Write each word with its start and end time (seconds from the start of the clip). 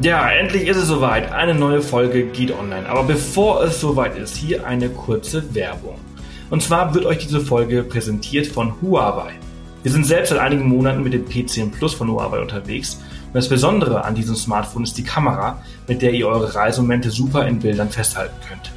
Ja, 0.00 0.30
endlich 0.30 0.68
ist 0.68 0.76
es 0.76 0.88
soweit. 0.88 1.32
Eine 1.32 1.54
neue 1.54 1.80
Folge 1.80 2.24
geht 2.26 2.52
online. 2.52 2.86
Aber 2.86 3.04
bevor 3.04 3.62
es 3.64 3.80
soweit 3.80 4.18
ist, 4.18 4.36
hier 4.36 4.66
eine 4.66 4.90
kurze 4.90 5.54
Werbung. 5.54 5.96
Und 6.50 6.62
zwar 6.62 6.94
wird 6.94 7.06
euch 7.06 7.16
diese 7.16 7.40
Folge 7.40 7.82
präsentiert 7.82 8.46
von 8.46 8.74
Huawei. 8.82 9.32
Wir 9.82 9.90
sind 9.90 10.04
selbst 10.04 10.28
seit 10.28 10.38
einigen 10.38 10.68
Monaten 10.68 11.02
mit 11.02 11.14
dem 11.14 11.24
P10 11.24 11.70
Plus 11.70 11.94
von 11.94 12.10
Huawei 12.10 12.40
unterwegs. 12.40 13.00
Und 13.28 13.34
das 13.34 13.48
Besondere 13.48 14.04
an 14.04 14.14
diesem 14.14 14.36
Smartphone 14.36 14.82
ist 14.82 14.98
die 14.98 15.02
Kamera, 15.02 15.62
mit 15.88 16.02
der 16.02 16.12
ihr 16.12 16.28
eure 16.28 16.54
Reisemomente 16.54 17.10
super 17.10 17.46
in 17.46 17.60
Bildern 17.60 17.88
festhalten 17.88 18.36
könnt. 18.46 18.70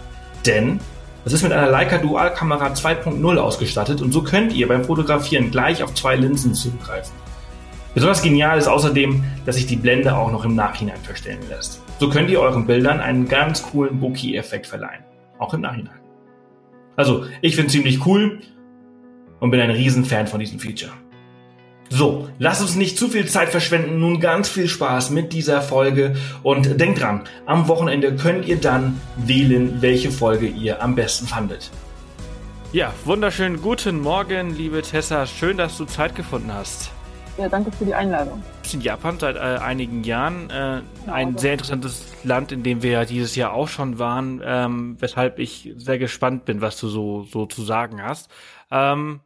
Denn 0.45 0.79
es 1.25 1.33
ist 1.33 1.43
mit 1.43 1.51
einer 1.51 1.69
Leica 1.69 1.97
Dual 1.97 2.33
Kamera 2.33 2.67
2.0 2.67 3.37
ausgestattet 3.37 4.01
und 4.01 4.13
so 4.13 4.23
könnt 4.23 4.53
ihr 4.53 4.69
beim 4.69 4.85
Fotografieren 4.85 5.51
gleich 5.51 5.83
auf 5.83 5.93
zwei 5.93 6.15
Linsen 6.15 6.53
zugreifen. 6.53 7.11
Besonders 7.93 8.21
genial 8.21 8.57
ist 8.57 8.67
außerdem, 8.67 9.23
dass 9.45 9.55
sich 9.55 9.65
die 9.65 9.75
Blende 9.75 10.15
auch 10.15 10.31
noch 10.31 10.45
im 10.45 10.55
Nachhinein 10.55 10.99
verstellen 11.01 11.41
lässt. 11.49 11.81
So 11.99 12.09
könnt 12.09 12.29
ihr 12.29 12.39
euren 12.39 12.67
Bildern 12.67 12.99
einen 12.99 13.27
ganz 13.27 13.63
coolen 13.63 13.99
Bokeh-Effekt 13.99 14.67
verleihen. 14.67 15.03
Auch 15.39 15.53
im 15.53 15.61
Nachhinein. 15.61 15.99
Also, 16.95 17.25
ich 17.41 17.55
finde 17.55 17.71
ziemlich 17.71 18.05
cool 18.05 18.41
und 19.39 19.51
bin 19.51 19.59
ein 19.59 19.71
Riesenfan 19.71 20.27
von 20.27 20.39
diesem 20.39 20.59
Feature. 20.59 20.91
So, 21.89 22.29
lasst 22.37 22.61
uns 22.61 22.75
nicht 22.75 22.99
zu 22.99 23.07
viel 23.07 23.25
Zeit 23.25 23.49
verschwenden. 23.49 23.99
Nun 23.99 24.19
ganz 24.19 24.47
viel 24.47 24.67
Spaß 24.67 25.09
mit 25.09 25.33
dieser 25.33 25.61
Folge 25.61 26.15
und 26.43 26.79
denkt 26.79 27.01
dran, 27.01 27.23
am 27.47 27.67
Wochenende 27.67 28.15
könnt 28.15 28.47
ihr 28.47 28.57
dann 28.57 29.01
wählen, 29.15 29.81
welche 29.81 30.11
Folge 30.11 30.45
ihr 30.45 30.83
am 30.83 30.93
besten 30.93 31.25
fandet. 31.25 31.71
Ja, 32.71 32.93
wunderschönen 33.05 33.59
guten 33.61 33.99
Morgen, 33.99 34.55
liebe 34.55 34.83
Tessa. 34.83 35.25
Schön, 35.25 35.57
dass 35.57 35.75
du 35.77 35.85
Zeit 35.85 36.15
gefunden 36.15 36.53
hast. 36.53 36.91
Ja, 37.39 37.47
danke 37.47 37.71
für 37.71 37.85
die 37.85 37.93
Einladung. 37.95 38.43
In 38.73 38.81
Japan 38.81 39.17
seit 39.17 39.37
äh, 39.37 39.39
einigen 39.39 40.03
Jahren. 40.03 40.49
Äh, 40.49 40.53
ja, 40.53 40.83
ein 41.07 41.37
sehr 41.37 41.53
interessantes 41.53 42.25
Land, 42.25 42.51
in 42.51 42.63
dem 42.63 42.83
wir 42.83 42.91
ja 42.91 43.05
dieses 43.05 43.37
Jahr 43.37 43.53
auch 43.53 43.69
schon 43.69 43.97
waren, 43.97 44.41
ähm, 44.43 44.97
weshalb 44.99 45.39
ich 45.39 45.73
sehr 45.77 45.97
gespannt 45.97 46.43
bin, 46.43 46.59
was 46.59 46.77
du 46.81 46.89
so, 46.89 47.23
so 47.23 47.45
zu 47.45 47.61
sagen 47.61 48.03
hast. 48.03 48.29
Ähm, 48.71 49.21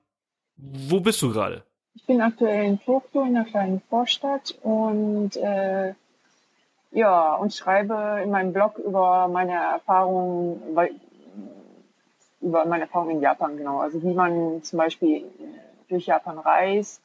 wo 0.58 1.00
bist 1.00 1.24
du 1.24 1.34
gerade? 1.34 1.64
Ich 1.96 2.06
bin 2.06 2.22
aktuell 2.22 2.66
in 2.66 2.80
Tokio, 2.80 3.24
in 3.24 3.36
einer 3.36 3.46
kleinen 3.46 3.82
Vorstadt 3.90 4.60
und 4.62 5.36
äh, 5.38 5.96
ja, 6.92 7.34
und 7.34 7.52
schreibe 7.52 8.22
in 8.24 8.30
meinem 8.30 8.54
Blog 8.54 8.78
über 8.78 9.28
meine 9.28 9.54
Erfahrungen, 9.54 10.62
über 12.42 12.66
meine 12.66 12.84
Erfahrungen 12.84 13.16
in 13.16 13.22
Japan, 13.22 13.58
genau. 13.58 13.80
Also 13.80 14.04
wie 14.04 14.14
man 14.14 14.62
zum 14.62 14.78
Beispiel 14.78 15.24
durch 15.90 16.06
Japan 16.06 16.38
reist, 16.38 17.02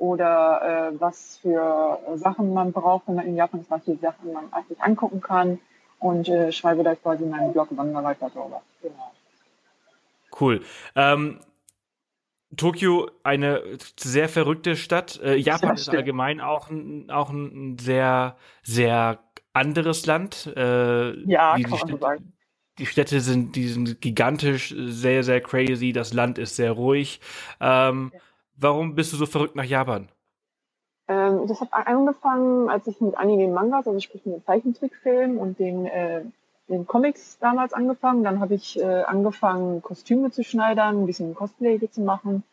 oder 0.00 0.92
äh, 0.92 0.98
was 0.98 1.38
für 1.42 1.98
Sachen 2.16 2.54
man 2.54 2.72
braucht, 2.72 3.06
wenn 3.06 3.16
man 3.16 3.26
in 3.26 3.36
Japan 3.36 3.60
ist, 3.60 3.70
was 3.70 3.84
für 3.84 3.96
Sachen 3.96 4.32
man 4.32 4.44
sich 4.66 4.80
angucken 4.80 5.20
kann 5.20 5.60
und 5.98 6.26
äh, 6.26 6.50
schreibe 6.52 6.82
da 6.82 6.94
quasi 6.94 7.24
in 7.24 7.30
meinem 7.30 7.52
Blog 7.52 7.68
Wanderweiter 7.76 8.30
darüber. 8.34 8.62
Genau. 8.80 9.12
Cool. 10.40 10.62
Ähm, 10.96 11.40
Tokio, 12.56 13.10
eine 13.24 13.62
sehr 13.98 14.30
verrückte 14.30 14.74
Stadt. 14.74 15.20
Äh, 15.22 15.36
Japan 15.36 15.74
ist 15.74 15.90
allgemein 15.90 16.40
auch 16.40 16.70
ein, 16.70 17.10
auch 17.10 17.28
ein 17.28 17.76
sehr, 17.78 18.36
sehr 18.62 19.18
anderes 19.52 20.06
Land. 20.06 20.50
Äh, 20.56 21.10
ja, 21.30 21.56
die, 21.56 21.64
kann 21.64 21.78
man 21.78 21.88
so 21.88 21.98
sagen. 21.98 22.32
Die 22.78 22.86
Städte 22.86 23.20
sind, 23.20 23.54
die 23.54 23.68
sind 23.68 24.00
gigantisch, 24.00 24.74
sehr, 24.74 25.24
sehr 25.24 25.42
crazy. 25.42 25.92
Das 25.92 26.14
Land 26.14 26.38
ist 26.38 26.56
sehr 26.56 26.72
ruhig. 26.72 27.20
Ähm, 27.60 28.12
ja 28.14 28.20
Warum 28.60 28.94
bist 28.94 29.12
du 29.12 29.16
so 29.16 29.24
verrückt 29.24 29.56
nach 29.56 29.64
Japan? 29.64 30.08
Ähm, 31.08 31.46
das 31.48 31.62
hat 31.62 31.70
angefangen, 31.72 32.68
als 32.68 32.86
ich 32.86 33.00
mit 33.00 33.16
Anime 33.16 33.48
Mangas, 33.48 33.86
also 33.86 33.98
sprich 34.00 34.26
mit 34.26 34.44
Zeichentrickfilmen 34.44 35.38
und 35.38 35.58
den, 35.58 35.86
äh, 35.86 36.22
den 36.68 36.86
Comics 36.86 37.38
damals 37.38 37.72
angefangen. 37.72 38.22
Dann 38.22 38.40
habe 38.40 38.54
ich 38.54 38.78
äh, 38.78 39.02
angefangen, 39.02 39.80
Kostüme 39.80 40.30
zu 40.30 40.44
schneidern, 40.44 41.02
ein 41.02 41.06
bisschen 41.06 41.34
Cosplay 41.34 41.80
zu 41.90 42.02
machen. 42.02 42.44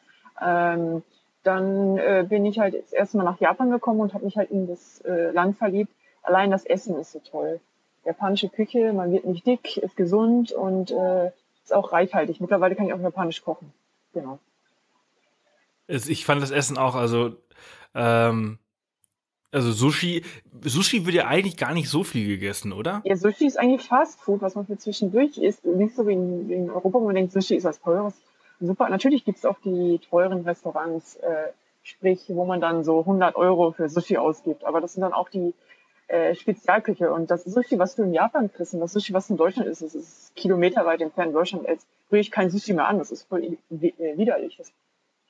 Ähm, 0.41 1.03
dann 1.44 1.97
äh, 1.97 2.25
bin 2.28 2.45
ich 2.45 2.57
halt 2.57 2.75
das 2.75 2.94
erste 2.94 3.18
Mal 3.18 3.24
nach 3.24 3.41
Japan 3.41 3.69
gekommen 3.69 4.00
und 4.00 4.13
habe 4.13 4.25
mich 4.25 4.38
halt 4.38 4.50
in 4.50 4.66
das 4.66 5.01
äh, 5.01 5.31
Land 5.31 5.57
verliebt. 5.57 5.91
Allein 6.24 6.51
das 6.51 6.66
Essen 6.66 6.97
ist 6.97 7.12
so 7.12 7.19
toll. 7.19 7.59
Japanische 8.06 8.47
Küche, 8.47 8.94
man 8.94 9.12
wird 9.12 9.25
nicht 9.25 9.45
dick, 9.45 9.75
ist 9.75 9.97
gesund 9.97 10.53
und 10.53 10.89
äh, 10.91 11.31
ist 11.63 11.74
auch 11.74 11.91
reichhaltig. 11.91 12.39
Mittlerweile 12.39 12.75
kann 12.75 12.85
ich 12.85 12.94
auch 12.94 13.00
japanisch 13.00 13.44
kochen. 13.44 13.74
Genau. 14.13 14.39
Ich 15.88 16.25
fand 16.25 16.42
das 16.42 16.52
Essen 16.52 16.78
auch, 16.78 16.96
also, 16.96 17.36
ähm, 17.96 18.59
also 19.52 19.72
Sushi, 19.72 20.24
Sushi 20.62 21.06
wird 21.06 21.16
ja 21.16 21.28
eigentlich 21.28 21.58
gar 21.58 21.74
nicht 21.74 21.90
so 21.90 22.03
viel 22.03 22.28
gegessen, 22.28 22.74
oder? 22.74 23.02
Ja, 23.06 23.16
Sushi 23.16 23.48
ist 23.48 23.58
eigentlich 23.58 23.88
Fast 23.88 24.20
Food, 24.20 24.42
was 24.42 24.56
man 24.56 24.66
für 24.66 24.78
zwischendurch 24.78 25.38
isst. 25.38 25.66
Nicht 25.66 25.96
so 25.96 26.06
wie 26.08 26.14
in, 26.14 26.50
wie 26.50 26.53
in 26.53 26.70
Europa, 26.70 27.00
wo 27.00 27.06
man 27.06 27.16
denkt, 27.16 27.31
Sushi 27.31 27.56
ist 27.56 27.64
was 27.64 27.80
Teures. 27.80 28.14
Super, 28.59 28.90
natürlich 28.90 29.24
gibt's 29.24 29.46
auch 29.46 29.58
die 29.64 30.00
teuren 30.09 30.42
Restaurants, 30.42 31.16
äh, 31.18 31.52
sprich, 31.84 32.25
wo 32.28 32.44
man 32.46 32.59
dann 32.59 32.84
so 32.84 33.00
100 33.00 33.36
Euro 33.36 33.72
für 33.72 33.88
Sushi 33.88 34.18
ausgibt. 34.18 34.66
Aber 34.66 34.81
das 34.81 34.94
sind 34.94 35.02
dann 35.02 35.14
auch 35.14 35.30
die 35.30 35.54
äh, 36.08 36.36
Spezialküche. 36.36 37.12
Und 37.12 37.31
das 37.31 37.44
Sushi, 37.44 37.80
was 37.80 37.96
du 37.96 38.04
in 38.04 38.14
Japan 38.14 38.52
kriegst 38.52 38.74
und 38.74 38.80
das 38.80 38.94
Sushi, 38.94 39.14
was 39.14 39.30
in 39.30 39.38
Deutschland 39.38 39.69
ist, 39.69 39.81
das 39.81 39.96
ist 39.96 40.36
kilometerweit 40.36 41.02
entfernt 41.02 41.30
in 41.30 41.34
Deutschland. 41.34 41.68
Jetzt 41.68 41.88
rühre 42.12 42.22
ich 42.22 42.31
kein 42.31 42.50
Sushi 42.50 42.74
mehr 42.74 42.88
an. 42.88 42.98
Das 42.98 43.12
ist 43.12 43.24
voll 43.24 43.44
äh, 43.44 43.58
widerlich. 44.18 44.58
Das 44.58 44.72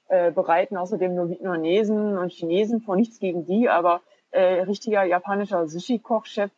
äh, 0.07 0.31
bereiten 0.31 0.77
außerdem 0.77 1.13
nur 1.15 1.29
Vietnamesen 1.29 2.17
und 2.17 2.31
Chinesen 2.31 2.81
vor, 2.81 2.95
nichts 2.95 3.19
gegen 3.19 3.45
die, 3.45 3.69
aber 3.69 4.01
äh, 4.31 4.61
richtiger 4.61 5.03
japanischer 5.03 5.67
Sushi-Kochchef, 5.67 6.51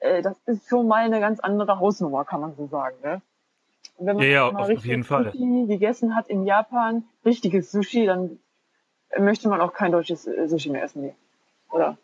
äh, 0.00 0.22
das 0.22 0.36
ist 0.46 0.68
schon 0.68 0.88
mal 0.88 1.04
eine 1.04 1.20
ganz 1.20 1.40
andere 1.40 1.78
Hausnummer, 1.78 2.24
kann 2.24 2.40
man 2.40 2.54
so 2.54 2.66
sagen. 2.66 2.96
Ne? 3.02 3.22
Und 3.96 4.06
wenn 4.06 4.16
man 4.16 4.24
ja, 4.24 4.30
ja, 4.30 4.52
mal 4.52 4.72
auf 4.72 4.84
jeden 4.84 5.04
Fall. 5.04 5.32
Sushi 5.32 5.66
gegessen 5.68 6.14
hat 6.14 6.28
in 6.28 6.44
Japan, 6.44 7.04
richtiges 7.24 7.70
Sushi, 7.70 8.06
dann 8.06 8.38
möchte 9.18 9.48
man 9.48 9.60
auch 9.60 9.72
kein 9.72 9.92
deutsches 9.92 10.26
äh, 10.26 10.48
Sushi 10.48 10.70
mehr 10.70 10.82
essen. 10.82 11.02
Nee. 11.02 11.14
Oder? 11.70 11.96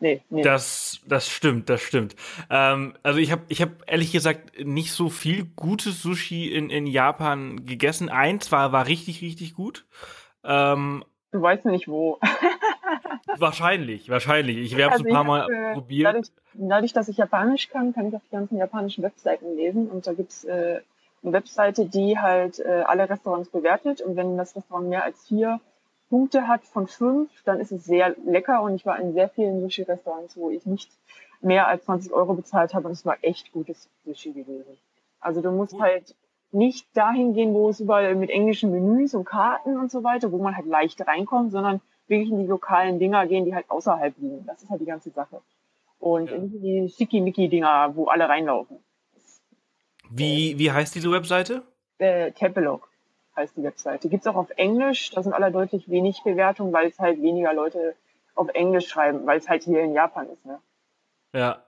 Nee, 0.00 0.22
nee. 0.30 0.42
Das, 0.42 1.00
das 1.08 1.28
stimmt, 1.28 1.68
das 1.68 1.82
stimmt. 1.82 2.14
Ähm, 2.50 2.94
also 3.02 3.18
ich 3.18 3.32
habe 3.32 3.42
ich 3.48 3.60
hab 3.60 3.70
ehrlich 3.86 4.12
gesagt 4.12 4.64
nicht 4.64 4.92
so 4.92 5.08
viel 5.08 5.44
gutes 5.44 6.02
Sushi 6.02 6.52
in, 6.52 6.70
in 6.70 6.86
Japan 6.86 7.66
gegessen. 7.66 8.08
Eins 8.08 8.52
war, 8.52 8.70
war 8.70 8.86
richtig, 8.86 9.22
richtig 9.22 9.54
gut. 9.54 9.86
Ähm, 10.48 11.04
du 11.30 11.42
weißt 11.42 11.66
nicht 11.66 11.88
wo. 11.88 12.18
wahrscheinlich, 13.38 14.08
wahrscheinlich. 14.08 14.56
Ich 14.56 14.76
werde 14.76 14.94
es 14.94 15.00
also 15.00 15.08
ein 15.08 15.14
paar 15.14 15.24
Mal 15.24 15.50
äh, 15.50 15.74
probiert. 15.74 16.06
Dadurch, 16.06 16.28
dadurch, 16.54 16.92
dass 16.94 17.08
ich 17.08 17.18
Japanisch 17.18 17.68
kann, 17.68 17.92
kann 17.92 18.08
ich 18.08 18.16
auch 18.16 18.22
die 18.26 18.34
ganzen 18.34 18.56
japanischen 18.56 19.04
Webseiten 19.04 19.54
lesen. 19.56 19.88
Und 19.88 20.06
da 20.06 20.14
gibt's 20.14 20.44
äh, 20.44 20.80
eine 21.22 21.32
Webseite, 21.32 21.84
die 21.84 22.18
halt 22.18 22.60
äh, 22.60 22.84
alle 22.86 23.08
Restaurants 23.08 23.50
bewertet. 23.50 24.00
Und 24.00 24.16
wenn 24.16 24.38
das 24.38 24.56
Restaurant 24.56 24.88
mehr 24.88 25.04
als 25.04 25.26
vier 25.26 25.60
Punkte 26.08 26.48
hat 26.48 26.64
von 26.64 26.86
fünf, 26.86 27.30
dann 27.44 27.60
ist 27.60 27.70
es 27.70 27.84
sehr 27.84 28.16
lecker. 28.24 28.62
Und 28.62 28.74
ich 28.74 28.86
war 28.86 28.98
in 28.98 29.12
sehr 29.12 29.28
vielen 29.28 29.60
Sushi-Restaurants, 29.60 30.36
wo 30.38 30.50
ich 30.50 30.64
nicht 30.64 30.90
mehr 31.42 31.68
als 31.68 31.84
20 31.84 32.12
Euro 32.12 32.32
bezahlt 32.32 32.72
habe. 32.72 32.86
Und 32.86 32.92
es 32.92 33.04
war 33.04 33.18
echt 33.20 33.52
gutes 33.52 33.90
Sushi 34.06 34.32
gewesen. 34.32 34.78
Also 35.20 35.42
du 35.42 35.50
musst 35.50 35.72
Gut. 35.72 35.82
halt 35.82 36.14
nicht 36.50 36.86
dahin 36.96 37.34
gehen, 37.34 37.52
wo 37.54 37.68
es 37.68 37.80
überall 37.80 38.14
mit 38.14 38.30
englischen 38.30 38.70
Menüs 38.70 39.14
und 39.14 39.24
Karten 39.24 39.76
und 39.76 39.90
so 39.90 40.02
weiter, 40.02 40.32
wo 40.32 40.38
man 40.38 40.56
halt 40.56 40.66
leicht 40.66 41.06
reinkommt, 41.06 41.52
sondern 41.52 41.80
wirklich 42.06 42.30
in 42.30 42.38
die 42.38 42.46
lokalen 42.46 42.98
Dinger 42.98 43.26
gehen, 43.26 43.44
die 43.44 43.54
halt 43.54 43.70
außerhalb 43.70 44.16
liegen. 44.18 44.46
Das 44.46 44.62
ist 44.62 44.70
halt 44.70 44.80
die 44.80 44.86
ganze 44.86 45.10
Sache. 45.10 45.42
Und 45.98 46.30
ja. 46.30 46.36
in 46.36 46.50
die 46.50 46.88
Schickimicki-Dinger, 46.88 47.94
wo 47.96 48.06
alle 48.06 48.28
reinlaufen. 48.28 48.78
Wie, 50.10 50.58
wie 50.58 50.72
heißt 50.72 50.94
diese 50.94 51.10
Webseite? 51.10 51.62
Äh, 51.98 52.32
Tempelog 52.32 52.88
heißt 53.36 53.56
die 53.56 53.62
Webseite. 53.62 54.08
Gibt's 54.08 54.26
auch 54.26 54.36
auf 54.36 54.50
Englisch, 54.56 55.10
da 55.10 55.22
sind 55.22 55.32
alle 55.32 55.52
deutlich 55.52 55.90
wenig 55.90 56.22
Bewertungen, 56.24 56.72
weil 56.72 56.88
es 56.88 56.98
halt 56.98 57.20
weniger 57.20 57.52
Leute 57.52 57.94
auf 58.34 58.48
Englisch 58.54 58.88
schreiben, 58.88 59.26
weil 59.26 59.38
es 59.38 59.48
halt 59.48 59.64
hier 59.64 59.80
in 59.82 59.92
Japan 59.92 60.28
ist, 60.30 60.46
ne? 60.46 60.60
Ja, 61.34 61.62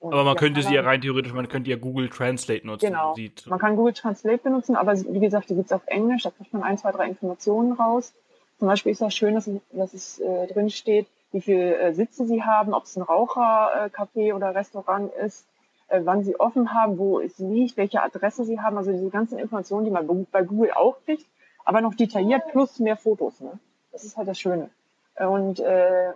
und 0.00 0.12
aber 0.12 0.24
man 0.24 0.36
könnte 0.36 0.62
sie 0.62 0.74
ja 0.74 0.82
rein 0.82 1.00
theoretisch, 1.00 1.32
man 1.32 1.48
könnte 1.48 1.70
ja 1.70 1.76
Google 1.76 2.08
Translate 2.08 2.66
nutzen. 2.66 2.86
Genau. 2.86 3.14
Sieht. 3.14 3.46
Man 3.48 3.58
kann 3.58 3.74
Google 3.74 3.94
Translate 3.94 4.38
benutzen, 4.38 4.76
aber 4.76 4.94
wie 4.94 5.18
gesagt, 5.18 5.50
die 5.50 5.56
gibt's 5.56 5.72
auf 5.72 5.82
Englisch, 5.86 6.22
da 6.22 6.30
kriegt 6.30 6.52
man 6.52 6.62
ein, 6.62 6.78
zwei, 6.78 6.92
drei 6.92 7.08
Informationen 7.08 7.72
raus. 7.72 8.12
Zum 8.58 8.68
Beispiel 8.68 8.92
ist 8.92 9.00
das 9.00 9.14
schön, 9.14 9.34
dass, 9.34 9.50
dass 9.72 9.94
es 9.94 10.20
äh, 10.20 10.46
drin 10.48 10.70
steht, 10.70 11.08
wie 11.32 11.40
viele 11.40 11.78
äh, 11.78 11.92
Sitze 11.92 12.26
sie 12.26 12.42
haben, 12.42 12.74
ob 12.74 12.84
es 12.84 12.96
ein 12.96 13.02
Rauchercafé 13.02 14.28
äh, 14.28 14.32
oder 14.32 14.54
Restaurant 14.54 15.12
ist, 15.14 15.46
äh, 15.88 16.00
wann 16.04 16.22
sie 16.22 16.38
offen 16.38 16.72
haben, 16.74 16.98
wo 16.98 17.20
es 17.20 17.38
liegt, 17.38 17.76
welche 17.76 18.02
Adresse 18.02 18.44
sie 18.44 18.60
haben. 18.60 18.76
Also 18.78 18.92
diese 18.92 19.10
ganzen 19.10 19.38
Informationen, 19.38 19.84
die 19.84 19.90
man 19.90 20.26
bei 20.30 20.42
Google 20.42 20.72
auch 20.72 20.96
kriegt, 21.04 21.26
aber 21.64 21.80
noch 21.80 21.94
detailliert 21.94 22.48
plus 22.52 22.78
mehr 22.78 22.96
Fotos. 22.96 23.40
Ne? 23.40 23.58
Das 23.92 24.04
ist 24.04 24.16
halt 24.16 24.28
das 24.28 24.38
Schöne. 24.38 24.70
Und 25.16 25.58
äh, 25.58 26.12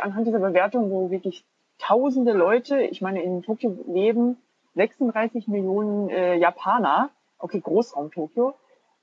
anhand 0.00 0.26
dieser 0.26 0.38
Bewertung, 0.38 0.90
wo 0.90 1.10
wirklich 1.10 1.44
tausende 1.82 2.32
Leute, 2.32 2.80
ich 2.82 3.02
meine, 3.02 3.22
in 3.22 3.42
Tokio 3.42 3.76
leben 3.86 4.36
36 4.74 5.48
Millionen 5.48 6.08
äh, 6.10 6.36
Japaner, 6.36 7.10
okay, 7.38 7.60
Großraum 7.60 8.10
Tokio. 8.10 8.54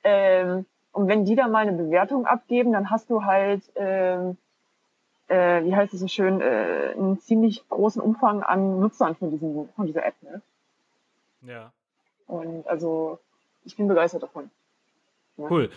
Ähm, 0.04 0.66
und 0.92 1.08
wenn 1.08 1.26
die 1.26 1.36
da 1.36 1.48
mal 1.48 1.68
eine 1.68 1.78
Bewertung 1.78 2.26
abgeben, 2.26 2.74
dann 2.74 2.90
hast 2.90 3.10
du 3.10 3.24
halt 3.26 3.62
ähm, 3.76 4.38
äh, 5.30 5.64
wie 5.64 5.76
heißt 5.76 5.94
es 5.94 6.00
so 6.00 6.08
schön, 6.08 6.42
äh, 6.42 6.94
einen 6.98 7.20
ziemlich 7.20 7.68
großen 7.70 8.02
Umfang 8.02 8.44
an 8.44 8.80
Nutzern 8.80 9.16
von, 9.16 9.30
diesem, 9.31 9.70
von 9.76 9.86
dieser 9.86 10.06
App. 10.06 10.16
Ne? 10.22 10.42
Ja. 11.44 11.72
Und 12.28 12.68
also 12.68 13.20
ich 13.64 13.78
bin 13.78 13.88
begeistert 13.88 14.24
davon. 14.24 14.50
Ja. 15.38 15.48
Cool. 15.50 15.70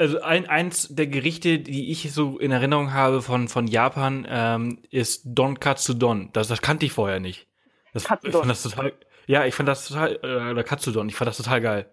Also 0.00 0.22
ein, 0.22 0.48
eins 0.48 0.88
der 0.88 1.08
Gerichte, 1.08 1.58
die 1.58 1.90
ich 1.90 2.10
so 2.10 2.38
in 2.38 2.52
Erinnerung 2.52 2.94
habe 2.94 3.20
von, 3.20 3.48
von 3.48 3.66
Japan, 3.66 4.26
ähm, 4.30 4.78
ist 4.90 5.24
Don 5.26 5.60
Katsudon. 5.60 6.30
Das, 6.32 6.48
das 6.48 6.62
kannte 6.62 6.86
ich 6.86 6.92
vorher 6.92 7.20
nicht. 7.20 7.46
Das, 7.92 8.04
Katsudon. 8.04 8.30
Ich 8.30 8.38
fand 8.38 8.50
das 8.50 8.62
total, 8.62 8.92
ja, 9.26 9.44
ich 9.44 9.54
fand 9.54 9.68
das 9.68 9.86
total, 9.86 10.18
äh, 10.22 10.52
oder 10.52 10.64
Katsudon, 10.64 11.06
ich 11.10 11.16
fand 11.16 11.28
das 11.28 11.36
total 11.36 11.60
geil. 11.60 11.86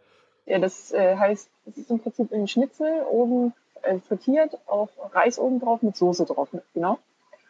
Ja, 0.45 0.57
das 0.57 0.93
äh, 0.93 1.17
heißt, 1.17 1.49
es 1.65 1.77
ist 1.77 1.91
im 1.91 1.99
Prinzip 1.99 2.31
ein 2.31 2.47
Schnitzel, 2.47 3.03
oben 3.11 3.53
äh, 3.81 3.99
frittiert, 3.99 4.57
auf 4.67 4.89
Reis 5.11 5.37
oben 5.37 5.59
drauf 5.59 5.81
mit 5.81 5.97
Soße 5.97 6.23
drauf, 6.23 6.47
genau. 6.73 6.99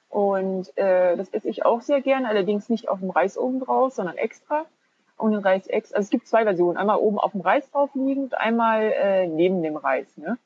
Und 0.10 0.76
äh, 0.76 1.16
das 1.18 1.30
esse 1.30 1.50
ich 1.50 1.66
auch 1.66 1.82
sehr 1.82 2.02
gern, 2.02 2.26
allerdings 2.26 2.68
nicht 2.68 2.90
auf 2.90 2.98
dem 2.98 3.12
Reis 3.12 3.38
oben 3.38 3.60
drauf, 3.60 3.94
sondern 3.94 4.18
extra. 4.18 4.66
Und 5.18 5.34
den 5.34 5.42
Reis 5.42 5.68
extra, 5.68 5.98
also 5.98 6.08
es 6.08 6.10
gibt 6.10 6.28
zwei 6.28 6.46
Versionen, 6.46 6.78
einmal 6.78 6.98
oben 6.98 7.20
auf 7.20 7.34
dem 7.34 7.42
Reis 7.42 7.70
drauf 7.70 7.92
liegend, 7.94 8.36
einmal 8.36 8.92
äh, 8.92 9.28
neben 9.28 9.62
dem 9.62 9.76
Reis. 9.76 10.08
Ne? 10.18 10.40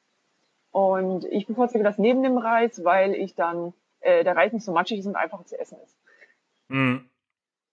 Und 0.72 1.26
ich 1.26 1.48
bevorzuge 1.48 1.84
das 1.84 1.98
neben 1.98 2.24
dem 2.24 2.38
Reis, 2.38 2.84
weil 2.84 3.14
ich 3.14 3.36
dann 3.36 3.74
äh, 4.00 4.24
der 4.24 4.36
Reis 4.36 4.54
nicht 4.54 4.66
so 4.66 4.72
matschig 4.72 5.00
ist 5.00 5.06
und 5.06 5.16
einfacher 5.16 5.46
zu 5.46 5.60
essen 5.60 5.78
ist. 5.84 5.98
Mhm. 6.70 7.10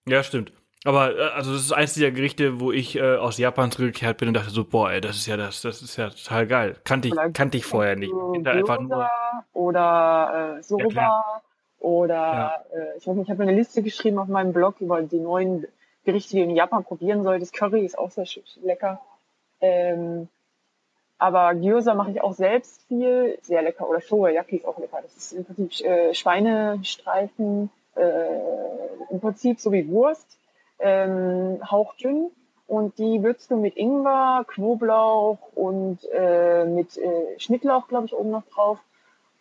Ja, 0.07 0.23
stimmt. 0.23 0.51
Aber 0.85 1.17
äh, 1.17 1.21
also 1.31 1.53
das 1.53 1.61
ist 1.61 1.71
eins 1.71 1.93
dieser 1.93 2.11
Gerichte, 2.11 2.59
wo 2.59 2.71
ich 2.71 2.95
äh, 2.95 3.15
aus 3.15 3.37
Japan 3.37 3.71
zurückgekehrt 3.71 4.17
bin 4.17 4.29
und 4.29 4.33
dachte 4.33 4.49
so, 4.49 4.63
boah, 4.63 4.91
ey, 4.91 5.01
das 5.01 5.17
ist 5.17 5.27
ja 5.27 5.37
das, 5.37 5.61
das 5.61 5.81
ist 5.81 5.97
ja 5.97 6.09
total 6.09 6.47
geil. 6.47 6.75
Kannte 6.83 7.09
ich, 7.09 7.15
kannte 7.33 7.57
ich 7.57 7.65
vorher 7.65 7.95
nicht. 7.95 8.13
Ich 8.33 8.47
einfach 8.47 8.79
nur 8.79 9.09
oder 9.53 10.57
äh, 10.57 10.63
Soba 10.63 10.85
ja, 10.93 11.41
oder 11.79 12.15
ja. 12.15 12.63
äh, 12.73 12.97
ich 12.97 13.07
weiß 13.07 13.15
nicht, 13.15 13.27
ich 13.27 13.31
habe 13.31 13.43
eine 13.43 13.53
Liste 13.53 13.83
geschrieben 13.83 14.19
auf 14.19 14.27
meinem 14.27 14.53
Blog 14.53 14.79
über 14.79 15.01
die 15.01 15.19
neuen 15.19 15.67
Gerichte, 16.05 16.35
die 16.35 16.43
du 16.43 16.49
in 16.49 16.55
Japan 16.55 16.83
probieren 16.83 17.23
solltest. 17.23 17.53
Curry 17.53 17.85
ist 17.85 17.97
auch 17.97 18.11
sehr 18.11 18.25
lecker. 18.61 19.01
Ähm, 19.61 20.29
aber 21.19 21.53
Gyoza 21.53 21.93
mache 21.93 22.11
ich 22.11 22.23
auch 22.23 22.33
selbst 22.33 22.81
viel, 22.87 23.37
sehr 23.41 23.61
lecker. 23.61 23.87
Oder 23.87 24.01
Shoyaki 24.01 24.57
ist 24.57 24.65
auch 24.65 24.79
lecker. 24.79 24.99
Das 25.03 25.15
ist 25.15 25.33
im 25.33 25.45
Prinzip 25.45 25.85
äh, 25.85 26.13
Schweinestreifen, 26.13 27.69
äh, 27.95 28.39
im 29.11 29.19
Prinzip 29.19 29.59
so 29.59 29.71
wie 29.71 29.87
Wurst 29.89 30.39
ähm, 30.79 31.59
hauchdünn 31.69 32.31
und 32.67 32.97
die 32.99 33.21
würzt 33.21 33.51
du 33.51 33.57
mit 33.57 33.75
Ingwer, 33.75 34.45
Knoblauch 34.47 35.39
und 35.55 35.99
äh, 36.13 36.65
mit 36.65 36.97
äh, 36.97 37.39
Schnittlauch, 37.39 37.87
glaube 37.89 38.05
ich, 38.05 38.13
oben 38.13 38.29
noch 38.29 38.45
drauf 38.45 38.79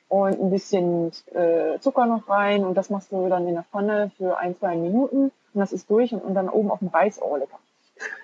und 0.08 0.40
ein 0.40 0.50
bisschen 0.50 1.12
äh, 1.32 1.78
Zucker 1.78 2.06
noch 2.06 2.28
rein 2.28 2.64
und 2.64 2.74
das 2.74 2.90
machst 2.90 3.12
du 3.12 3.28
dann 3.28 3.46
in 3.46 3.54
der 3.54 3.64
Pfanne 3.64 4.10
für 4.16 4.38
ein, 4.38 4.56
zwei 4.56 4.74
Minuten 4.76 5.30
und 5.54 5.60
das 5.60 5.72
ist 5.72 5.88
durch 5.90 6.12
und, 6.12 6.24
und 6.24 6.34
dann 6.34 6.48
oben 6.48 6.70
auf 6.72 6.80
dem 6.80 6.88
Reis, 6.88 7.20
oh 7.22 7.36
lecker. 7.36 7.58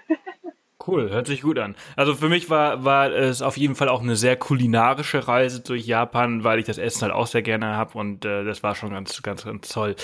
Cool, 0.86 1.10
hört 1.10 1.26
sich 1.26 1.42
gut 1.42 1.58
an. 1.58 1.76
Also 1.96 2.14
für 2.14 2.28
mich 2.28 2.50
war, 2.50 2.84
war 2.84 3.10
es 3.10 3.40
auf 3.40 3.56
jeden 3.56 3.74
Fall 3.74 3.88
auch 3.88 4.02
eine 4.02 4.16
sehr 4.16 4.36
kulinarische 4.36 5.26
Reise 5.26 5.60
durch 5.60 5.86
Japan, 5.86 6.44
weil 6.44 6.58
ich 6.58 6.66
das 6.66 6.78
Essen 6.78 7.02
halt 7.02 7.12
auch 7.12 7.26
sehr 7.26 7.42
gerne 7.42 7.76
habe 7.76 7.98
und 7.98 8.24
äh, 8.24 8.44
das 8.44 8.62
war 8.62 8.74
schon 8.74 8.90
ganz, 8.90 9.22
ganz, 9.22 9.44
ganz 9.44 9.68
toll. 9.68 9.96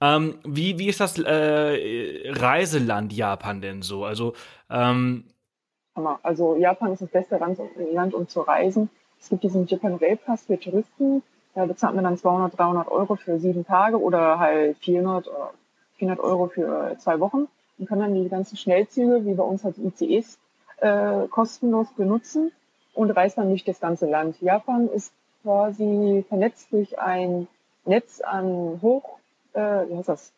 Ähm, 0.00 0.38
wie, 0.44 0.78
wie 0.78 0.88
ist 0.88 1.00
das 1.00 1.18
äh, 1.18 2.30
Reiseland 2.30 3.12
Japan 3.12 3.60
denn 3.60 3.82
so? 3.82 4.04
Also, 4.04 4.34
ähm, 4.70 5.24
also 6.22 6.56
Japan 6.56 6.92
ist 6.92 7.02
das 7.02 7.10
beste 7.10 7.38
Land, 7.38 8.14
um 8.14 8.28
zu 8.28 8.40
reisen. 8.40 8.90
Es 9.18 9.30
gibt 9.30 9.44
diesen 9.44 9.66
Japan 9.66 9.94
Rail 9.94 10.16
Pass 10.16 10.46
für 10.46 10.58
Touristen. 10.58 11.22
Da 11.54 11.64
bezahlt 11.64 11.94
man 11.94 12.04
dann 12.04 12.18
200, 12.18 12.58
300 12.58 12.88
Euro 12.88 13.16
für 13.16 13.38
sieben 13.38 13.66
Tage 13.66 13.98
oder 13.98 14.38
halt 14.38 14.76
400 14.78 15.28
oder 15.28 15.52
400 15.96 16.22
Euro 16.22 16.48
für 16.48 16.96
zwei 16.98 17.18
Wochen 17.20 17.48
und 17.78 17.88
kann 17.88 17.98
dann 17.98 18.14
die 18.14 18.28
ganzen 18.28 18.56
Schnellzüge, 18.56 19.24
wie 19.24 19.34
bei 19.34 19.42
uns 19.42 19.64
halt 19.64 19.76
ICEs, 19.78 20.38
äh, 20.78 21.26
kostenlos 21.28 21.88
benutzen 21.96 22.52
und 22.94 23.10
reist 23.10 23.38
dann 23.38 23.48
durch 23.48 23.64
das 23.64 23.80
ganze 23.80 24.06
Land. 24.06 24.40
Japan 24.40 24.88
ist 24.88 25.12
quasi 25.42 26.24
vernetzt 26.28 26.72
durch 26.72 26.98
ein 26.98 27.48
Netz 27.84 28.20
an 28.20 28.80
Hoch 28.82 29.16
äh, 29.56 29.88
wie 29.88 29.96
heißt 29.96 30.08
das, 30.08 30.32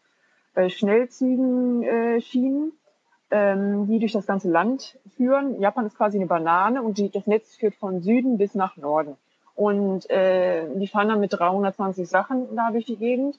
äh, 0.54 0.70
Schnellzügen 0.70 1.82
äh, 1.82 2.20
Schienen, 2.20 2.72
ähm, 3.30 3.86
die 3.86 3.98
durch 3.98 4.12
das 4.12 4.26
ganze 4.26 4.48
Land 4.48 4.98
führen. 5.16 5.60
Japan 5.60 5.86
ist 5.86 5.96
quasi 5.96 6.16
eine 6.16 6.26
Banane 6.26 6.82
und 6.82 6.98
die, 6.98 7.10
das 7.10 7.26
Netz 7.26 7.56
führt 7.56 7.74
von 7.74 8.00
Süden 8.00 8.38
bis 8.38 8.54
nach 8.54 8.76
Norden. 8.76 9.16
Und 9.54 10.08
äh, 10.08 10.66
die 10.76 10.86
fahren 10.86 11.08
dann 11.08 11.20
mit 11.20 11.32
320 11.32 12.08
Sachen 12.08 12.54
da 12.54 12.70
durch 12.70 12.86
die 12.86 12.96
Gegend. 12.96 13.38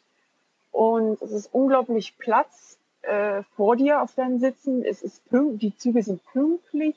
Und 0.71 1.21
es 1.21 1.31
ist 1.31 1.53
unglaublich 1.53 2.17
Platz 2.17 2.77
äh, 3.01 3.43
vor 3.55 3.75
dir 3.75 4.01
auf 4.01 4.15
deinen 4.15 4.39
Sitzen. 4.39 4.83
Es 4.83 5.01
ist 5.01 5.23
die 5.31 5.75
Züge 5.77 6.03
sind 6.03 6.23
pünktlich, 6.25 6.95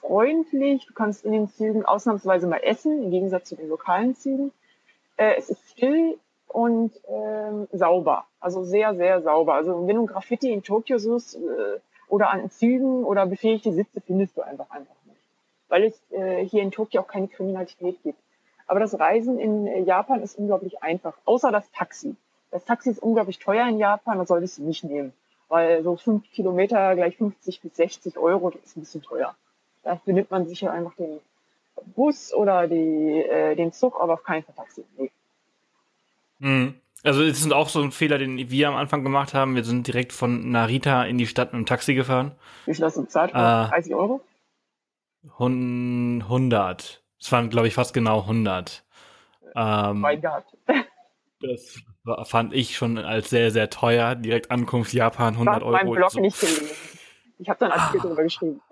freundlich. 0.00 0.86
Du 0.86 0.94
kannst 0.94 1.24
in 1.24 1.32
den 1.32 1.48
Zügen 1.48 1.84
ausnahmsweise 1.84 2.46
mal 2.46 2.60
essen, 2.62 3.02
im 3.04 3.10
Gegensatz 3.10 3.48
zu 3.48 3.56
den 3.56 3.68
lokalen 3.68 4.14
Zügen. 4.14 4.52
Äh, 5.16 5.34
es 5.36 5.50
ist 5.50 5.70
still, 5.70 6.18
und 6.52 6.92
ähm, 7.08 7.68
sauber. 7.72 8.26
Also 8.40 8.62
sehr, 8.62 8.94
sehr 8.94 9.22
sauber. 9.22 9.54
Also 9.54 9.86
wenn 9.86 9.96
du 9.96 10.06
Graffiti 10.06 10.52
in 10.52 10.62
Tokio 10.62 10.98
suchst 10.98 11.36
äh, 11.36 11.80
oder 12.08 12.30
an 12.30 12.50
Zügen 12.50 13.04
oder 13.04 13.26
befähigte 13.26 13.72
Sitze, 13.72 14.00
findest 14.00 14.36
du 14.36 14.42
einfach 14.42 14.70
einfach 14.70 14.94
nicht. 15.06 15.20
Weil 15.68 15.84
es 15.84 16.00
äh, 16.10 16.44
hier 16.44 16.62
in 16.62 16.70
Tokio 16.70 17.00
auch 17.00 17.08
keine 17.08 17.28
Kriminalität 17.28 18.02
gibt. 18.02 18.18
Aber 18.66 18.80
das 18.80 18.98
Reisen 18.98 19.38
in 19.38 19.66
äh, 19.66 19.80
Japan 19.80 20.22
ist 20.22 20.38
unglaublich 20.38 20.82
einfach. 20.82 21.14
Außer 21.24 21.50
das 21.50 21.70
Taxi. 21.72 22.14
Das 22.50 22.64
Taxi 22.64 22.90
ist 22.90 23.02
unglaublich 23.02 23.38
teuer 23.38 23.66
in 23.66 23.78
Japan, 23.78 24.18
das 24.18 24.28
solltest 24.28 24.58
du 24.58 24.62
nicht 24.62 24.84
nehmen. 24.84 25.14
Weil 25.52 25.82
so 25.82 25.96
fünf 25.96 26.24
Kilometer 26.32 26.94
gleich 26.94 27.18
50 27.18 27.60
bis 27.60 27.76
60 27.76 28.16
Euro, 28.16 28.48
das 28.48 28.62
ist 28.62 28.76
ein 28.78 28.80
bisschen 28.80 29.02
teuer. 29.02 29.36
Dafür 29.82 30.14
nimmt 30.14 30.30
man 30.30 30.48
sicher 30.48 30.72
einfach 30.72 30.94
den 30.94 31.20
Bus 31.94 32.32
oder 32.32 32.66
die, 32.66 33.22
äh, 33.22 33.54
den 33.54 33.70
Zug, 33.70 34.00
aber 34.00 34.14
auf 34.14 34.24
keinen 34.24 34.44
Fall 34.44 34.54
Taxi. 34.54 34.82
Nee. 34.96 35.10
Mhm. 36.38 36.80
Also 37.04 37.22
es 37.22 37.44
ist 37.44 37.52
auch 37.52 37.68
so 37.68 37.82
ein 37.82 37.92
Fehler, 37.92 38.16
den 38.16 38.38
wir 38.50 38.68
am 38.68 38.76
Anfang 38.76 39.02
gemacht 39.02 39.34
haben. 39.34 39.54
Wir 39.54 39.62
sind 39.62 39.86
direkt 39.86 40.14
von 40.14 40.50
Narita 40.50 41.04
in 41.04 41.18
die 41.18 41.26
Stadt 41.26 41.52
mit 41.52 41.58
dem 41.60 41.66
Taxi 41.66 41.92
gefahren. 41.92 42.32
Wie 42.64 42.74
viel 42.74 42.86
hast 42.86 42.96
du 42.96 43.02
bezahlt? 43.02 43.32
Äh, 43.32 43.34
30 43.34 43.94
Euro? 43.94 44.22
100. 45.38 47.02
Es 47.20 47.30
waren, 47.30 47.50
glaube 47.50 47.68
ich, 47.68 47.74
fast 47.74 47.92
genau 47.92 48.20
100. 48.20 48.82
Ähm, 49.54 50.00
mein 50.00 50.22
Gott. 50.22 50.44
das 51.42 51.82
fand 52.24 52.52
ich 52.52 52.76
schon 52.76 52.98
als 52.98 53.30
sehr, 53.30 53.50
sehr 53.50 53.70
teuer. 53.70 54.14
Direkt 54.14 54.50
Ankunft 54.50 54.92
Japan, 54.92 55.34
100 55.34 55.62
Euro. 55.62 55.72
Ich 55.72 55.78
habe 55.78 55.86
meinen 55.86 55.96
Blog 55.96 56.10
so. 56.10 56.20
nicht 56.20 56.40
gelesen. 56.40 56.68
Ich 57.38 57.48
habe 57.48 57.58
dann 57.58 57.72
Artikel 57.72 58.00
ah. 58.00 58.02
darüber 58.04 58.22
geschrieben. 58.22 58.60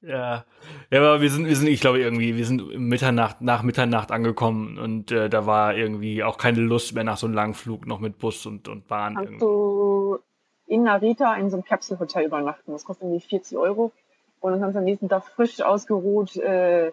Ja. 0.00 0.44
Ja, 0.90 0.98
aber 1.00 1.20
wir 1.20 1.28
sind, 1.28 1.46
wir 1.46 1.56
sind, 1.56 1.66
ich 1.66 1.80
glaube 1.80 1.98
irgendwie, 1.98 2.36
wir 2.36 2.46
sind 2.46 2.78
Mitternacht, 2.78 3.40
nach 3.40 3.62
Mitternacht 3.62 4.12
angekommen 4.12 4.78
und 4.78 5.10
äh, 5.10 5.28
da 5.28 5.44
war 5.44 5.74
irgendwie 5.74 6.22
auch 6.22 6.38
keine 6.38 6.60
Lust 6.60 6.94
mehr 6.94 7.02
nach 7.02 7.16
so 7.16 7.26
einem 7.26 7.34
langen 7.34 7.54
Flug 7.54 7.84
noch 7.84 7.98
mit 7.98 8.18
Bus 8.18 8.46
und, 8.46 8.68
und 8.68 8.86
Bahn. 8.86 9.16
Kannst 9.16 9.32
irgendwie. 9.32 9.44
du 9.44 10.18
in 10.66 10.84
Narita 10.84 11.34
in 11.34 11.50
so 11.50 11.56
einem 11.56 11.64
Kapselhotel 11.64 12.26
übernachten. 12.26 12.70
Das 12.70 12.84
kostet 12.84 13.08
irgendwie 13.08 13.26
40 13.26 13.58
Euro 13.58 13.92
und 14.40 14.52
dann 14.52 14.60
kannst 14.60 14.76
du 14.76 14.78
am 14.78 14.84
nächsten 14.84 15.08
Tag 15.08 15.24
frisch 15.24 15.60
ausgeruht 15.60 16.36
äh, 16.36 16.92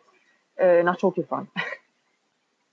äh, 0.56 0.84
nach 0.84 0.98
Tokio 0.98 1.24
fahren. 1.24 1.50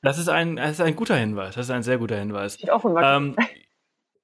Das 0.03 0.19
ist 0.19 0.29
ein, 0.29 0.57
das 0.57 0.73
ist 0.73 0.81
ein 0.81 0.97
guter 0.97 1.17
Hinweis. 1.17 1.55
Das 1.55 1.67
ist 1.67 1.71
ein 1.71 1.83
sehr 1.83 1.99
guter 1.99 2.17
Hinweis. 2.17 2.55
Steht 2.55 2.71
auch 2.71 2.85
ähm, 2.85 3.37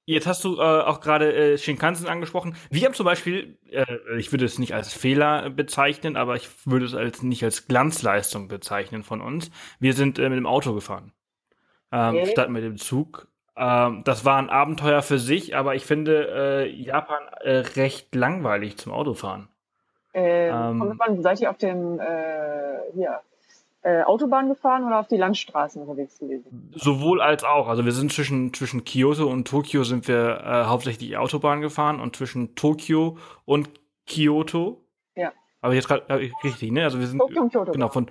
Jetzt 0.09 0.25
hast 0.25 0.43
du 0.43 0.57
äh, 0.57 0.61
auch 0.61 1.01
gerade 1.01 1.31
äh, 1.33 1.57
Shinkansen 1.59 2.07
angesprochen. 2.07 2.55
Wir 2.71 2.85
haben 2.85 2.95
zum 2.95 3.05
Beispiel, 3.05 3.59
äh, 3.69 3.85
ich 4.17 4.31
würde 4.31 4.43
es 4.43 4.57
nicht 4.57 4.73
als 4.73 4.91
Fehler 4.91 5.51
bezeichnen, 5.51 6.17
aber 6.17 6.35
ich 6.35 6.49
würde 6.65 6.85
es 6.85 6.95
als 6.95 7.21
nicht 7.21 7.43
als 7.43 7.67
Glanzleistung 7.67 8.47
bezeichnen 8.47 9.03
von 9.03 9.21
uns. 9.21 9.51
Wir 9.79 9.93
sind 9.93 10.17
äh, 10.17 10.27
mit 10.29 10.37
dem 10.37 10.47
Auto 10.47 10.73
gefahren, 10.73 11.13
ähm, 11.91 12.15
okay. 12.15 12.25
statt 12.25 12.49
mit 12.49 12.63
dem 12.63 12.77
Zug. 12.77 13.27
Ähm, 13.55 14.01
das 14.03 14.25
war 14.25 14.39
ein 14.39 14.49
Abenteuer 14.49 15.03
für 15.03 15.19
sich, 15.19 15.55
aber 15.55 15.75
ich 15.75 15.85
finde 15.85 16.65
äh, 16.65 16.69
Japan 16.69 17.21
äh, 17.41 17.57
recht 17.75 18.15
langweilig 18.15 18.77
zum 18.77 18.93
Autofahren. 18.93 19.47
Ähm, 20.15 20.97
ähm, 21.07 21.21
seid 21.21 21.39
ihr 21.39 21.51
auf 21.51 21.57
dem 21.59 21.99
äh, 21.99 22.91
hier 22.95 23.21
äh, 23.81 24.03
Autobahn 24.03 24.49
gefahren 24.49 24.83
oder 24.83 24.99
auf 24.99 25.07
die 25.07 25.17
Landstraßen 25.17 25.81
unterwegs 25.81 26.19
gewesen? 26.19 26.71
Sowohl 26.75 27.21
als 27.21 27.43
auch. 27.43 27.67
Also 27.67 27.85
wir 27.85 27.91
sind 27.91 28.11
zwischen, 28.11 28.53
zwischen 28.53 28.83
Kyoto 28.83 29.27
und 29.27 29.47
Tokio 29.47 29.83
sind 29.83 30.07
wir 30.07 30.41
äh, 30.43 30.63
hauptsächlich 30.65 31.17
Autobahn 31.17 31.61
gefahren 31.61 31.99
und 31.99 32.15
zwischen 32.15 32.55
Tokio 32.55 33.17
und 33.45 33.69
Kyoto. 34.05 34.83
Ja. 35.15 35.31
Aber 35.61 35.73
jetzt 35.73 35.87
gerade 35.87 36.09
äh, 36.09 36.31
richtig, 36.43 36.71
ne? 36.71 36.83
Also 36.83 36.99
wir 36.99 37.07
sind 37.07 37.19
Tokio 37.19 37.41
und 37.41 37.51
Kyoto. 37.51 37.71
Genau, 37.71 37.89
von 37.89 38.07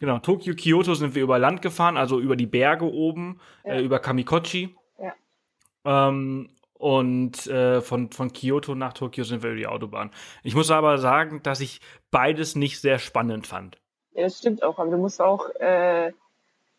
genau, 0.00 0.18
Tokio, 0.18 0.54
Kyoto 0.54 0.94
sind 0.94 1.14
wir 1.14 1.22
über 1.22 1.38
Land 1.38 1.60
gefahren, 1.60 1.96
also 1.96 2.18
über 2.18 2.36
die 2.36 2.46
Berge 2.46 2.90
oben, 2.90 3.40
ja. 3.64 3.74
äh, 3.74 3.82
über 3.82 3.98
Kamikochi. 3.98 4.74
Ja. 4.98 6.08
Ähm, 6.08 6.48
und 6.74 7.46
äh, 7.46 7.80
von, 7.80 8.10
von 8.10 8.32
Kyoto 8.32 8.74
nach 8.74 8.92
Tokio 8.94 9.24
sind 9.24 9.42
wir 9.42 9.50
über 9.50 9.58
die 9.58 9.66
Autobahn. 9.66 10.10
Ich 10.42 10.54
muss 10.54 10.70
aber 10.70 10.98
sagen, 10.98 11.40
dass 11.42 11.60
ich 11.60 11.80
beides 12.10 12.56
nicht 12.56 12.80
sehr 12.80 12.98
spannend 12.98 13.46
fand. 13.46 13.81
Ja, 14.14 14.22
das 14.22 14.38
stimmt 14.38 14.62
auch, 14.62 14.78
aber 14.78 14.90
du 14.90 14.98
musst 14.98 15.20
auch 15.20 15.48
äh, 15.56 16.12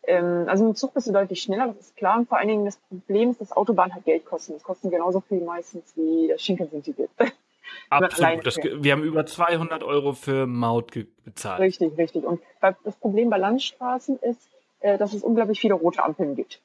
Ähm, 0.06 0.44
also 0.48 0.66
mit 0.66 0.78
Zug 0.78 0.94
bist 0.94 1.06
du 1.06 1.12
deutlich 1.12 1.42
schneller, 1.42 1.68
das 1.68 1.86
ist 1.86 1.96
klar. 1.96 2.18
Und 2.18 2.28
vor 2.28 2.38
allen 2.38 2.48
Dingen 2.48 2.64
das 2.64 2.76
Problem 2.76 3.30
ist, 3.30 3.40
dass 3.40 3.52
Autobahn 3.52 3.94
halt 3.94 4.04
Geld 4.04 4.24
kosten. 4.24 4.52
Das 4.52 4.62
kosten 4.62 4.90
genauso 4.90 5.20
viel 5.20 5.40
meistens 5.40 5.92
wie 5.96 6.28
das 6.28 6.42
Shinkansen-Ticket. 6.42 7.10
Absolut. 7.90 8.46
Das, 8.46 8.56
wir 8.56 8.92
haben 8.92 9.02
über 9.02 9.24
200 9.24 9.82
Euro 9.82 10.12
für 10.12 10.46
Maut 10.46 10.92
bezahlt. 11.24 11.60
Richtig, 11.60 11.96
richtig. 11.96 12.24
Und 12.24 12.40
das 12.60 12.96
Problem 12.96 13.30
bei 13.30 13.38
Landstraßen 13.38 14.18
ist, 14.18 14.48
äh, 14.80 14.98
dass 14.98 15.14
es 15.14 15.22
unglaublich 15.22 15.60
viele 15.60 15.74
rote 15.74 16.02
Ampeln 16.04 16.34
gibt. 16.34 16.60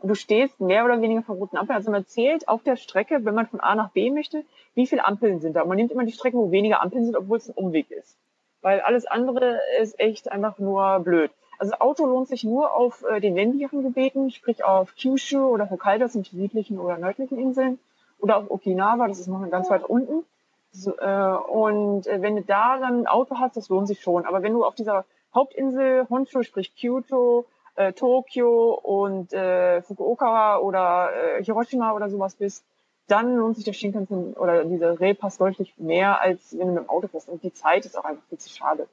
Und 0.00 0.08
du 0.08 0.14
stehst 0.14 0.60
mehr 0.60 0.84
oder 0.84 1.00
weniger 1.00 1.22
vor 1.22 1.36
roten 1.36 1.56
Ampeln. 1.56 1.76
Also 1.76 1.90
man 1.90 2.06
zählt 2.06 2.48
auf 2.48 2.62
der 2.62 2.76
Strecke, 2.76 3.24
wenn 3.24 3.34
man 3.34 3.46
von 3.46 3.60
A 3.60 3.74
nach 3.74 3.90
B 3.92 4.10
möchte, 4.10 4.44
wie 4.74 4.86
viele 4.86 5.06
Ampeln 5.06 5.40
sind 5.40 5.54
da. 5.54 5.62
Und 5.62 5.68
man 5.68 5.78
nimmt 5.78 5.92
immer 5.92 6.04
die 6.04 6.12
Strecke, 6.12 6.36
wo 6.36 6.50
weniger 6.50 6.82
Ampeln 6.82 7.06
sind, 7.06 7.16
obwohl 7.16 7.38
es 7.38 7.48
ein 7.48 7.54
Umweg 7.54 7.90
ist. 7.90 8.18
Weil 8.64 8.80
alles 8.80 9.04
andere 9.04 9.60
ist 9.78 10.00
echt 10.00 10.32
einfach 10.32 10.58
nur 10.58 10.98
blöd. 11.00 11.30
Also 11.58 11.74
Auto 11.80 12.06
lohnt 12.06 12.28
sich 12.28 12.44
nur 12.44 12.72
auf 12.72 13.04
äh, 13.04 13.20
den 13.20 13.34
ländlichen 13.34 13.82
Gebieten, 13.82 14.30
sprich 14.30 14.64
auf 14.64 14.94
Kyushu 14.96 15.48
oder 15.48 15.68
Hokkaido, 15.68 16.04
das 16.04 16.14
sind 16.14 16.32
die 16.32 16.36
südlichen 16.36 16.78
oder 16.78 16.96
nördlichen 16.96 17.38
Inseln 17.38 17.78
oder 18.18 18.38
auf 18.38 18.50
Okinawa, 18.50 19.06
das 19.06 19.20
ist 19.20 19.26
noch 19.26 19.46
ganz 19.50 19.68
weit 19.68 19.84
unten. 19.84 20.24
So, 20.72 20.96
äh, 20.96 21.36
und 21.46 22.06
äh, 22.06 22.22
wenn 22.22 22.36
du 22.36 22.42
da 22.42 22.78
dann 22.78 23.02
ein 23.02 23.06
Auto 23.06 23.36
hast, 23.38 23.54
das 23.58 23.68
lohnt 23.68 23.86
sich 23.86 24.00
schon. 24.00 24.24
Aber 24.24 24.42
wenn 24.42 24.54
du 24.54 24.64
auf 24.64 24.74
dieser 24.74 25.04
Hauptinsel 25.34 26.06
Honshu, 26.08 26.42
sprich 26.42 26.74
Kyoto, 26.74 27.44
äh, 27.74 27.92
Tokio 27.92 28.72
und 28.82 29.34
äh, 29.34 29.82
Fukuoka 29.82 30.56
oder 30.56 31.10
äh, 31.12 31.44
Hiroshima 31.44 31.92
oder 31.92 32.08
sowas 32.08 32.34
bist, 32.34 32.64
dann 33.06 33.36
lohnt 33.36 33.56
sich 33.56 33.64
der 33.64 33.72
Shinkansen 33.72 34.34
oder 34.34 34.64
dieser 34.64 34.98
Railpass 35.00 35.38
deutlich 35.38 35.74
mehr, 35.78 36.20
als 36.20 36.56
wenn 36.58 36.68
du 36.68 36.74
mit 36.74 36.84
dem 36.84 36.88
Auto 36.88 37.08
fährst. 37.08 37.28
Und 37.28 37.42
die 37.42 37.52
Zeit 37.52 37.84
ist 37.84 37.98
auch 37.98 38.04
einfach 38.04 38.22
viel 38.28 38.38
zu 38.38 38.48
schade. 38.48 38.84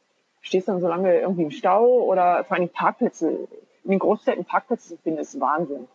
Du 0.41 0.47
stehst 0.47 0.67
dann 0.67 0.81
so 0.81 0.87
lange 0.87 1.19
irgendwie 1.19 1.43
im 1.43 1.51
Stau 1.51 1.85
oder 1.85 2.43
vor 2.43 2.57
allem 2.57 2.69
Parkplätze, 2.69 3.47
in 3.83 3.91
den 3.91 3.99
Großstädten 3.99 4.45
Parkplätze 4.45 4.89
zu 4.89 4.97
finden, 4.97 5.19
ist 5.19 5.39
Wahnsinn. 5.39 5.87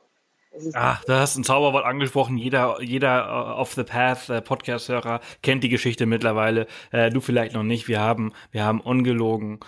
Ach, 0.72 1.04
da 1.04 1.20
hast 1.20 1.36
ein 1.36 1.44
Zauberwort 1.44 1.84
angesprochen. 1.84 2.38
Jeder, 2.38 2.80
jeder 2.80 3.26
uh, 3.26 3.60
Off 3.60 3.74
the 3.74 3.84
Path 3.84 4.30
uh, 4.30 4.40
Podcast-Hörer 4.40 5.20
kennt 5.42 5.62
die 5.62 5.68
Geschichte 5.68 6.06
mittlerweile. 6.06 6.66
Uh, 6.94 7.10
du 7.10 7.20
vielleicht 7.20 7.52
noch 7.52 7.62
nicht. 7.62 7.88
Wir 7.88 8.00
haben, 8.00 8.32
wir 8.52 8.64
haben 8.64 8.80
ungelogen 8.80 9.60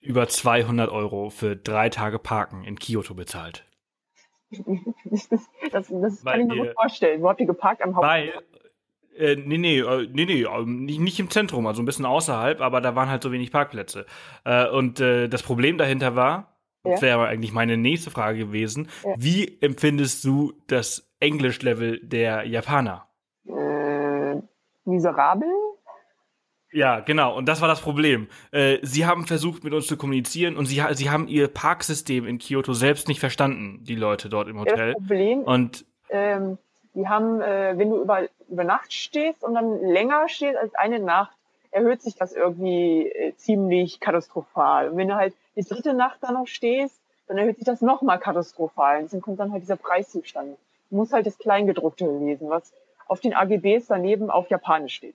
über 0.00 0.26
200 0.26 0.90
Euro 0.90 1.28
für 1.28 1.56
drei 1.56 1.90
Tage 1.90 2.18
Parken 2.18 2.64
in 2.64 2.78
Kyoto 2.78 3.14
bezahlt. 3.14 3.67
Das, 5.04 5.28
das, 5.28 6.24
kann 6.24 6.40
ich 6.40 6.46
mir 6.46 6.56
gut 6.56 6.74
vorstellen. 6.74 7.22
Wo 7.22 7.28
habt 7.28 7.40
ihr 7.40 7.46
geparkt 7.46 7.82
am 7.82 7.94
Hauptbahnhof? 7.96 8.34
Weil, 9.16 9.28
äh, 9.30 9.36
nee, 9.36 9.58
nee, 9.58 9.80
äh, 9.80 10.08
nee, 10.12 10.24
nee, 10.24 10.42
ähm, 10.44 10.84
nicht, 10.84 11.00
nicht 11.00 11.20
im 11.20 11.30
Zentrum, 11.30 11.66
also 11.66 11.82
ein 11.82 11.86
bisschen 11.86 12.06
außerhalb, 12.06 12.60
aber 12.60 12.80
da 12.80 12.94
waren 12.94 13.10
halt 13.10 13.22
so 13.22 13.32
wenig 13.32 13.50
Parkplätze. 13.50 14.06
Äh, 14.44 14.68
und 14.68 15.00
äh, 15.00 15.28
das 15.28 15.42
Problem 15.42 15.76
dahinter 15.78 16.16
war, 16.16 16.58
ja. 16.84 16.92
Das 16.92 17.02
wäre 17.02 17.26
eigentlich 17.26 17.52
meine 17.52 17.76
nächste 17.76 18.10
Frage 18.10 18.38
gewesen. 18.38 18.88
Ja. 19.04 19.14
Wie 19.18 19.58
empfindest 19.60 20.24
du 20.24 20.54
das 20.68 21.10
Englisch-Level 21.20 22.00
der 22.02 22.44
Japaner? 22.44 23.06
Äh, 23.46 24.36
miserabel? 24.84 25.48
Ja, 26.72 27.00
genau. 27.00 27.36
Und 27.36 27.46
das 27.46 27.60
war 27.60 27.68
das 27.68 27.80
Problem. 27.80 28.28
Äh, 28.50 28.78
sie 28.82 29.06
haben 29.06 29.26
versucht, 29.26 29.64
mit 29.64 29.72
uns 29.72 29.86
zu 29.86 29.96
kommunizieren 29.96 30.56
und 30.56 30.66
sie, 30.66 30.82
sie 30.92 31.10
haben 31.10 31.26
ihr 31.28 31.48
Parksystem 31.48 32.26
in 32.26 32.38
Kyoto 32.38 32.74
selbst 32.74 33.08
nicht 33.08 33.20
verstanden, 33.20 33.84
die 33.84 33.94
Leute 33.94 34.28
dort 34.28 34.48
im 34.48 34.60
Hotel. 34.60 34.88
Ja, 34.88 34.94
das 34.94 35.02
Problem, 35.06 35.40
und 35.40 35.86
ähm, 36.10 36.58
die 36.94 37.08
haben, 37.08 37.40
äh, 37.40 37.74
wenn 37.76 37.90
du 37.90 38.02
über, 38.02 38.22
über 38.48 38.64
Nacht 38.64 38.92
stehst 38.92 39.44
und 39.44 39.54
dann 39.54 39.80
länger 39.82 40.28
stehst 40.28 40.56
als 40.56 40.74
eine 40.74 40.98
Nacht, 40.98 41.36
erhöht 41.70 42.02
sich 42.02 42.14
das 42.16 42.32
irgendwie 42.32 43.08
äh, 43.08 43.34
ziemlich 43.36 44.00
katastrophal. 44.00 44.90
Und 44.90 44.96
wenn 44.96 45.08
du 45.08 45.16
halt 45.16 45.34
die 45.56 45.64
dritte 45.64 45.94
Nacht 45.94 46.18
dann 46.22 46.34
noch 46.34 46.46
stehst, 46.46 47.00
dann 47.26 47.38
erhöht 47.38 47.56
sich 47.56 47.66
das 47.66 47.82
nochmal 47.82 48.18
katastrophal. 48.18 49.02
Und 49.02 49.12
dann 49.12 49.20
kommt 49.20 49.38
dann 49.38 49.52
halt 49.52 49.62
dieser 49.62 49.76
Preiszustand. 49.76 50.56
Du 50.90 50.96
musst 50.96 51.12
halt 51.12 51.26
das 51.26 51.38
Kleingedruckte 51.38 52.06
lesen, 52.06 52.48
was 52.48 52.72
auf 53.06 53.20
den 53.20 53.34
AGBs 53.34 53.86
daneben 53.86 54.30
auf 54.30 54.48
Japanisch 54.50 54.94
steht. 54.94 55.14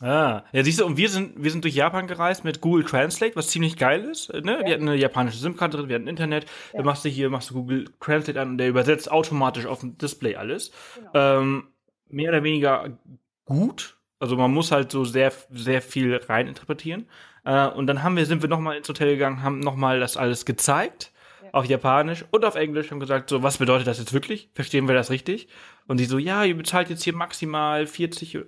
Ah, 0.00 0.44
ja, 0.52 0.62
siehst 0.62 0.80
du, 0.80 0.86
und 0.86 0.96
wir 0.96 1.08
sind, 1.08 1.42
wir 1.42 1.50
sind 1.50 1.64
durch 1.64 1.74
Japan 1.74 2.06
gereist 2.06 2.44
mit 2.44 2.60
Google 2.60 2.84
Translate, 2.84 3.34
was 3.34 3.48
ziemlich 3.48 3.76
geil 3.76 4.04
ist, 4.04 4.32
ne? 4.32 4.58
Ja. 4.60 4.66
Wir 4.66 4.74
hatten 4.74 4.88
eine 4.88 4.96
japanische 4.96 5.38
SIM-Karte 5.38 5.76
drin, 5.76 5.88
wir 5.88 5.96
hatten 5.96 6.06
Internet, 6.06 6.44
ja. 6.44 6.76
dann 6.76 6.86
machst 6.86 7.04
du 7.04 7.08
hier, 7.08 7.30
machst 7.30 7.50
du 7.50 7.54
Google 7.54 7.86
Translate 8.00 8.40
an 8.40 8.50
und 8.50 8.58
der 8.58 8.68
übersetzt 8.68 9.10
automatisch 9.10 9.66
auf 9.66 9.80
dem 9.80 9.98
Display 9.98 10.36
alles. 10.36 10.70
Genau. 10.94 11.10
Ähm, 11.14 11.68
mehr 12.08 12.30
oder 12.30 12.44
weniger 12.44 12.96
gut, 13.44 13.96
also 14.20 14.36
man 14.36 14.52
muss 14.52 14.70
halt 14.70 14.92
so 14.92 15.04
sehr, 15.04 15.32
sehr 15.50 15.82
viel 15.82 16.16
reininterpretieren. 16.16 17.08
Äh, 17.44 17.66
und 17.68 17.86
dann 17.86 18.02
haben 18.02 18.16
wir, 18.16 18.26
sind 18.26 18.42
wir 18.42 18.48
nochmal 18.48 18.76
ins 18.76 18.88
Hotel 18.88 19.08
gegangen, 19.14 19.42
haben 19.42 19.60
nochmal 19.60 20.00
das 20.00 20.16
alles 20.16 20.44
gezeigt. 20.44 21.12
Auf 21.52 21.66
Japanisch 21.66 22.24
und 22.30 22.44
auf 22.44 22.54
Englisch 22.54 22.90
haben 22.90 23.00
gesagt, 23.00 23.30
so, 23.30 23.42
was 23.42 23.58
bedeutet 23.58 23.86
das 23.86 23.98
jetzt 23.98 24.12
wirklich? 24.12 24.50
Verstehen 24.54 24.88
wir 24.88 24.94
das 24.94 25.10
richtig? 25.10 25.48
Und 25.88 25.98
die 25.98 26.04
so, 26.04 26.18
ja, 26.18 26.44
ihr 26.44 26.56
bezahlt 26.56 26.90
jetzt 26.90 27.02
hier 27.02 27.14
maximal 27.14 27.86
40, 27.86 28.38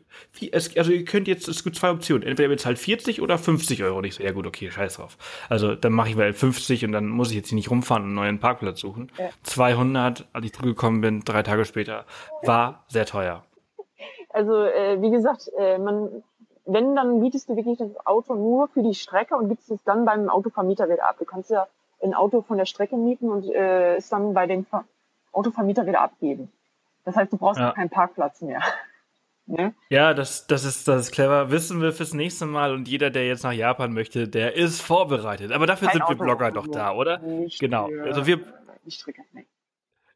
also 0.77 0.93
ihr 0.93 1.05
könnt 1.07 1.27
jetzt, 1.27 1.49
es 1.49 1.65
gibt 1.65 1.77
zwei 1.77 1.91
Optionen. 1.91 2.23
Entweder 2.23 2.51
ihr 2.51 2.55
bezahlt 2.55 2.79
40 2.79 3.23
oder 3.23 3.39
50 3.39 3.83
Euro. 3.83 3.99
Und 3.99 4.05
ich 4.05 4.15
so, 4.15 4.23
ja 4.23 4.33
gut, 4.33 4.47
okay, 4.47 4.71
scheiß 4.71 4.97
drauf. 4.97 5.17
Also 5.49 5.75
dann 5.75 5.93
mache 5.93 6.11
ich 6.11 6.17
mal 6.17 6.33
50 6.35 6.85
und 6.85 6.93
dann 6.93 7.09
muss 7.09 7.31
ich 7.31 7.37
jetzt 7.37 7.49
hier 7.49 7.57
nicht 7.57 7.71
rumfahren 7.71 8.03
und 8.03 8.09
einen 8.11 8.17
neuen 8.17 8.41
Parkplatz 8.41 8.81
suchen. 8.81 9.11
Ja. 9.19 9.31
200, 9.45 10.29
als 10.35 10.45
ich 10.45 10.53
zurückgekommen 10.53 11.01
bin, 11.01 11.21
drei 11.21 11.43
Tage 11.43 11.65
später, 11.65 12.05
war 12.43 12.85
sehr 12.89 13.07
teuer. 13.07 13.43
Also 14.29 14.63
äh, 14.63 15.01
wie 15.01 15.11
gesagt, 15.11 15.51
äh, 15.59 15.79
man, 15.79 16.23
wenn, 16.67 16.95
dann 16.95 17.21
bietest 17.21 17.49
du 17.49 17.57
wirklich 17.57 17.79
das 17.79 17.91
Auto 18.07 18.35
nur 18.35 18.69
für 18.69 18.83
die 18.83 18.95
Strecke 18.95 19.35
und 19.35 19.49
gibst 19.49 19.71
es 19.71 19.83
dann 19.85 20.05
beim 20.05 20.29
Autovermieter 20.29 20.89
wieder 20.89 21.09
ab. 21.09 21.17
Du 21.19 21.25
kannst 21.25 21.51
ja 21.51 21.67
ein 22.03 22.15
Auto 22.15 22.43
von 22.43 22.59
der 22.59 22.67
Strecke 22.67 22.97
mieten 22.97 23.29
und 23.31 23.49
äh, 23.51 23.97
es 23.97 24.09
dann 24.09 24.35
bei 24.35 24.47
dem 24.47 24.65
Ver 24.65 24.85
Autovermieter 25.33 25.87
wieder 25.87 26.01
abgeben. 26.01 26.51
Das 27.05 27.15
heißt, 27.15 27.33
du 27.33 27.37
brauchst 27.37 27.61
ja. 27.61 27.71
keinen 27.71 27.89
Parkplatz 27.89 28.41
mehr. 28.41 28.61
ne? 29.47 29.75
Ja, 29.89 30.13
das, 30.13 30.49
das, 30.49 30.65
ist, 30.65 30.89
das 30.89 31.03
ist 31.03 31.13
clever. 31.13 31.53
Wissen 31.53 31.81
wir 31.81 31.93
fürs 31.93 32.15
nächste 32.15 32.47
Mal 32.47 32.75
und 32.75 32.89
jeder, 32.89 33.11
der 33.11 33.29
jetzt 33.29 33.45
nach 33.45 33.53
Japan 33.53 33.93
möchte, 33.93 34.27
der 34.27 34.57
ist 34.57 34.81
vorbereitet. 34.81 35.53
Aber 35.53 35.67
dafür 35.67 35.89
Kein 35.89 35.99
sind 35.99 36.09
wir 36.09 36.17
Blogger 36.17 36.51
doch 36.51 36.67
da, 36.67 36.93
oder? 36.93 37.19
Nicht 37.19 37.61
genau. 37.61 37.89
Also 38.05 38.27
wir, 38.27 38.41
die 38.85 38.91
Strecke, 38.91 39.23
nee. 39.33 39.47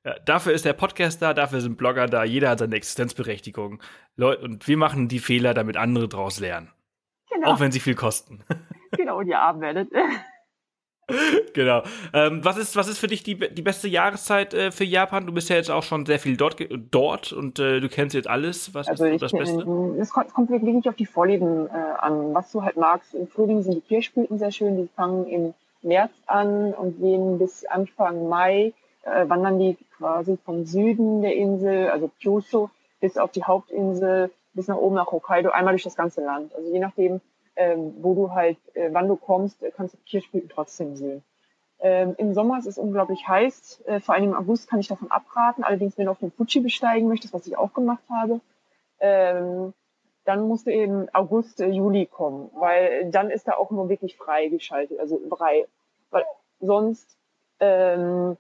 Ja, 0.05 0.19
dafür 0.25 0.53
ist 0.53 0.65
der 0.65 0.75
Podcast 0.75 1.23
da, 1.23 1.33
dafür 1.33 1.61
sind 1.61 1.79
Blogger 1.79 2.07
da, 2.07 2.25
jeder 2.25 2.51
hat 2.51 2.59
seine 2.59 2.77
Existenzberechtigung. 2.77 3.81
und 4.19 4.69
wir 4.69 4.77
machen 4.77 5.09
die 5.09 5.19
Fehler, 5.19 5.55
damit 5.55 5.77
andere 5.77 6.09
draus 6.09 6.41
lernen. 6.41 6.71
Genau. 7.31 7.53
Auch 7.53 7.61
wenn 7.61 7.73
sie 7.73 7.81
viel 7.81 7.95
kosten. 7.95 8.45
Genau, 8.97 9.19
und 9.19 9.27
ihr 9.27 9.41
arm 9.41 9.61
werdet. 9.61 9.91
genau. 11.55 11.83
Ähm, 12.13 12.45
was, 12.45 12.57
ist, 12.57 12.77
was 12.77 12.89
ist 12.89 12.99
für 12.99 13.07
dich 13.07 13.23
die, 13.23 13.37
die 13.37 13.63
beste 13.63 13.89
Jahreszeit 13.89 14.55
äh, 14.55 14.71
für 14.71 14.85
Japan? 14.85 15.27
Du 15.27 15.33
bist 15.33 15.49
ja 15.49 15.57
jetzt 15.57 15.71
auch 15.71 15.83
schon 15.83 16.07
sehr 16.07 16.19
viel 16.19 16.37
dort, 16.37 16.57
dort 16.91 17.33
und 17.33 17.59
äh, 17.59 17.81
du 17.81 17.89
kennst 17.89 18.15
jetzt 18.15 18.29
alles. 18.29 18.75
Was 18.75 18.89
also 18.89 19.05
ist 19.07 19.23
das 19.23 19.33
Beste? 19.33 19.65
Es 20.01 20.11
kommt, 20.11 20.33
kommt 20.33 20.51
wirklich 20.51 20.75
nicht 20.75 20.89
auf 20.89 20.97
die 20.97 21.07
Vorlieben 21.07 21.69
äh, 21.69 21.73
an, 21.73 22.35
was 22.35 22.51
du 22.53 22.63
halt 22.63 22.77
magst. 22.77 23.15
Im 23.15 23.29
Frühling 23.29 23.63
sind 23.63 23.75
die 23.75 23.81
Kirschblüten 23.81 24.39
sehr 24.39 24.51
schön, 24.51 24.77
die 24.77 24.89
fangen 24.95 25.27
im 25.27 25.55
März 25.83 26.13
an 26.27 26.73
und 26.73 26.99
gehen 26.99 27.39
bis 27.39 27.65
Anfang 27.67 28.29
Mai 28.29 28.73
äh, 29.05 29.29
wandern 29.29 29.59
die 29.59 29.77
quasi 29.97 30.39
vom 30.45 30.65
Süden 30.65 31.23
der 31.23 31.35
Insel, 31.35 31.91
also 31.91 32.11
Kyushu, 32.21 32.69
bis 33.01 33.17
auf 33.17 33.31
die 33.33 33.45
Hauptinsel, 33.45 34.31
bis 34.55 34.69
nach 34.69 34.77
oben 34.77 34.95
nach 34.95 35.11
Hokkaido, 35.11 35.51
einmal 35.51 35.75
durch 35.75 35.83
das 35.83 35.97
ganze 35.97 36.23
Land. 36.23 36.55
Also 36.55 36.73
je 36.73 36.79
nachdem, 36.79 37.21
ähm, 37.57 37.95
wo 38.01 38.15
du 38.15 38.33
halt, 38.33 38.59
äh, 38.75 38.89
wann 38.93 39.09
du 39.09 39.17
kommst, 39.17 39.63
äh, 39.63 39.71
kannst 39.71 39.95
du 39.95 39.99
Kirschblüten 40.07 40.49
trotzdem 40.49 40.97
sehen. 40.97 41.23
Ähm, 41.81 42.15
Im 42.19 42.35
Sommer 42.35 42.59
ist 42.59 42.67
es 42.67 42.79
unglaublich 42.79 43.29
heiß. 43.29 43.83
Äh, 43.87 44.01
vor 44.01 44.15
allem 44.15 44.25
im 44.25 44.35
August 44.35 44.69
kann 44.69 44.81
ich 44.81 44.89
davon 44.89 45.11
abraten. 45.11 45.65
Allerdings, 45.65 45.99
wenn 45.99 46.07
du 46.07 46.13
auf 46.13 46.19
den 46.19 46.33
Fuji 46.33 46.61
besteigen 46.61 47.09
möchtest, 47.09 47.35
was 47.35 47.47
ich 47.47 47.59
auch 47.59 47.75
gemacht 47.75 48.03
habe, 48.09 48.41
ähm, 49.01 49.75
dann 50.25 50.49
musst 50.49 50.67
du 50.67 50.73
eben 50.73 51.09
August, 51.15 51.61
äh, 51.61 51.69
Juli 51.69 52.07
kommen, 52.07 52.51
weil 52.55 53.11
dann 53.11 53.31
ist 53.31 53.47
da 53.47 53.53
auch 53.55 53.71
nur 53.71 53.89
wirklich 53.89 54.17
frei 54.17 54.49
geschaltet, 54.49 54.99
also 54.99 55.21
frei. 55.29 55.67
Weil 56.11 56.25
sonst 56.61 57.19
ähm, 57.61 58.37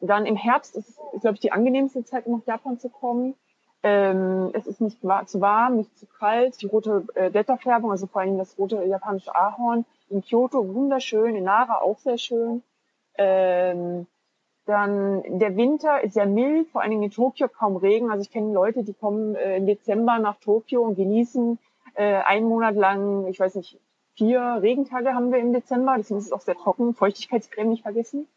dann 0.00 0.26
im 0.26 0.36
Herbst 0.36 0.76
ist, 0.76 1.00
ist 1.12 1.22
glaube 1.22 1.34
ich, 1.34 1.40
die 1.40 1.52
angenehmste 1.52 2.04
Zeit, 2.04 2.26
um 2.26 2.38
nach 2.38 2.46
Japan 2.46 2.78
zu 2.78 2.88
kommen. 2.88 3.34
Ähm, 3.82 4.50
es 4.54 4.66
ist 4.66 4.80
nicht 4.80 5.00
zu 5.00 5.40
warm, 5.40 5.76
nicht 5.76 5.96
zu 5.98 6.06
kalt. 6.06 6.60
Die 6.60 6.66
rote 6.66 7.06
äh, 7.14 7.30
Blätterfärbung, 7.30 7.90
also 7.90 8.06
vor 8.06 8.22
allem 8.22 8.38
das 8.38 8.58
rote 8.58 8.82
japanische 8.84 9.34
Ahorn 9.34 9.84
in 10.10 10.22
Kyoto 10.22 10.74
wunderschön, 10.74 11.36
in 11.36 11.44
Nara 11.44 11.80
auch 11.80 11.98
sehr 11.98 12.18
schön. 12.18 12.62
Ähm, 13.16 14.06
dann 14.66 15.22
der 15.38 15.56
Winter 15.56 16.02
ist 16.02 16.14
sehr 16.14 16.26
mild, 16.26 16.68
vor 16.68 16.82
allen 16.82 16.90
Dingen 16.90 17.04
in 17.04 17.10
Tokio 17.10 17.48
kaum 17.48 17.76
Regen. 17.76 18.10
Also 18.10 18.22
ich 18.22 18.30
kenne 18.30 18.52
Leute, 18.52 18.84
die 18.84 18.94
kommen 18.94 19.34
äh, 19.34 19.56
im 19.56 19.66
Dezember 19.66 20.18
nach 20.18 20.36
Tokio 20.40 20.82
und 20.82 20.96
genießen 20.96 21.58
äh, 21.94 22.16
einen 22.16 22.48
Monat 22.48 22.74
lang, 22.74 23.26
ich 23.28 23.40
weiß 23.40 23.54
nicht, 23.54 23.80
vier 24.14 24.58
Regentage 24.60 25.14
haben 25.14 25.32
wir 25.32 25.38
im 25.38 25.52
Dezember. 25.52 25.94
Deswegen 25.96 26.18
ist 26.18 26.26
es 26.26 26.32
auch 26.32 26.40
sehr 26.40 26.56
trocken. 26.56 26.94
Feuchtigkeitscreme 26.94 27.70
nicht 27.70 27.82
vergessen. 27.82 28.28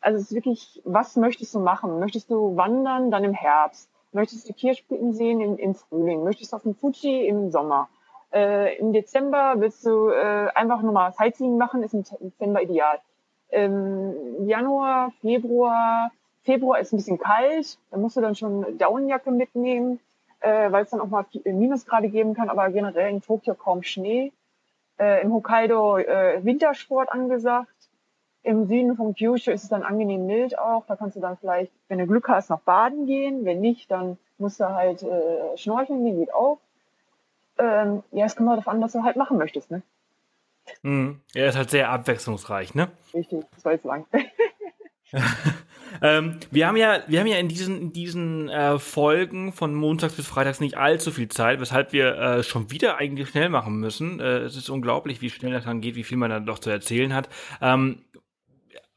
Also 0.00 0.18
es 0.18 0.30
ist 0.30 0.34
wirklich, 0.34 0.82
was 0.84 1.16
möchtest 1.16 1.54
du 1.54 1.60
machen? 1.60 1.98
Möchtest 1.98 2.30
du 2.30 2.56
wandern, 2.56 3.10
dann 3.10 3.24
im 3.24 3.32
Herbst? 3.32 3.88
Möchtest 4.14 4.48
du 4.48 4.52
Kirschblüten 4.52 5.12
sehen 5.12 5.40
im, 5.40 5.58
im 5.58 5.74
Frühling? 5.74 6.22
Möchtest 6.22 6.52
du 6.52 6.56
auf 6.56 6.62
dem 6.62 6.76
Fuji 6.76 7.26
im 7.26 7.50
Sommer? 7.50 7.88
Äh, 8.32 8.78
Im 8.78 8.92
Dezember 8.92 9.54
willst 9.58 9.84
du 9.84 10.08
äh, 10.08 10.48
einfach 10.54 10.82
nur 10.82 10.92
mal 10.92 11.12
Sightseeing 11.12 11.58
machen, 11.58 11.82
ist 11.82 11.94
im 11.94 12.04
Dezember 12.04 12.62
ideal. 12.62 13.00
Ähm, 13.50 14.46
Januar, 14.46 15.12
Februar, 15.20 16.12
Februar 16.42 16.78
ist 16.78 16.92
ein 16.92 16.96
bisschen 16.96 17.18
kalt, 17.18 17.78
da 17.90 17.96
musst 17.96 18.16
du 18.16 18.20
dann 18.20 18.36
schon 18.36 18.78
Daunenjacke 18.78 19.32
mitnehmen, 19.32 19.98
äh, 20.40 20.70
weil 20.70 20.84
es 20.84 20.90
dann 20.90 21.00
auch 21.00 21.08
mal 21.08 21.26
Minusgrade 21.44 22.08
geben 22.08 22.34
kann, 22.34 22.48
aber 22.48 22.70
generell 22.70 23.10
in 23.10 23.20
Tokio 23.20 23.54
kaum 23.54 23.82
Schnee. 23.82 24.32
Äh, 24.98 25.22
Im 25.22 25.32
Hokkaido 25.32 25.98
äh, 25.98 26.44
Wintersport 26.44 27.10
angesagt. 27.10 27.73
Im 28.44 28.66
Süden 28.68 28.94
von 28.94 29.14
Kyushu 29.14 29.50
ist 29.50 29.64
es 29.64 29.70
dann 29.70 29.82
angenehm 29.82 30.26
mild 30.26 30.58
auch. 30.58 30.84
Da 30.86 30.96
kannst 30.96 31.16
du 31.16 31.20
dann 31.20 31.38
vielleicht, 31.38 31.72
wenn 31.88 31.98
du 31.98 32.06
Glück 32.06 32.28
hast, 32.28 32.50
noch 32.50 32.60
baden 32.60 33.06
gehen. 33.06 33.46
Wenn 33.46 33.60
nicht, 33.60 33.90
dann 33.90 34.18
musst 34.36 34.60
du 34.60 34.68
halt 34.68 35.02
äh, 35.02 35.56
schnorcheln 35.56 36.04
gehen, 36.04 36.18
geht 36.18 36.34
auch. 36.34 36.58
Ähm, 37.58 38.02
ja, 38.12 38.26
es 38.26 38.36
kommt 38.36 38.50
halt 38.50 38.58
darauf 38.58 38.68
an, 38.68 38.82
was 38.82 38.92
du 38.92 39.02
halt 39.02 39.16
machen 39.16 39.38
möchtest, 39.38 39.70
ne? 39.70 39.82
Mhm. 40.82 41.20
Er 41.34 41.48
ist 41.48 41.56
halt 41.56 41.70
sehr 41.70 41.88
abwechslungsreich, 41.90 42.74
ne? 42.74 42.88
Richtig, 43.14 43.44
das 43.54 43.64
war 43.64 43.72
jetzt 43.72 43.84
lang. 43.84 44.06
ähm, 46.02 46.38
wir 46.50 46.66
haben 46.66 46.76
ja, 46.76 47.02
wir 47.06 47.20
haben 47.20 47.26
ja 47.26 47.38
in 47.38 47.48
diesen, 47.48 47.80
in 47.80 47.92
diesen 47.92 48.48
äh, 48.50 48.78
Folgen 48.78 49.52
von 49.52 49.74
montags 49.74 50.14
bis 50.14 50.26
freitags 50.26 50.60
nicht 50.60 50.76
allzu 50.76 51.12
viel 51.12 51.28
Zeit, 51.28 51.60
weshalb 51.60 51.92
wir 51.92 52.18
äh, 52.18 52.42
schon 52.42 52.70
wieder 52.70 52.98
eigentlich 52.98 53.30
schnell 53.30 53.48
machen 53.48 53.76
müssen. 53.76 54.20
Äh, 54.20 54.40
es 54.40 54.56
ist 54.56 54.68
unglaublich, 54.68 55.22
wie 55.22 55.30
schnell 55.30 55.52
das 55.52 55.64
dann 55.64 55.80
geht, 55.80 55.94
wie 55.94 56.04
viel 56.04 56.18
man 56.18 56.30
dann 56.30 56.46
doch 56.46 56.58
zu 56.58 56.70
erzählen 56.70 57.14
hat. 57.14 57.28
Ähm, 57.62 58.00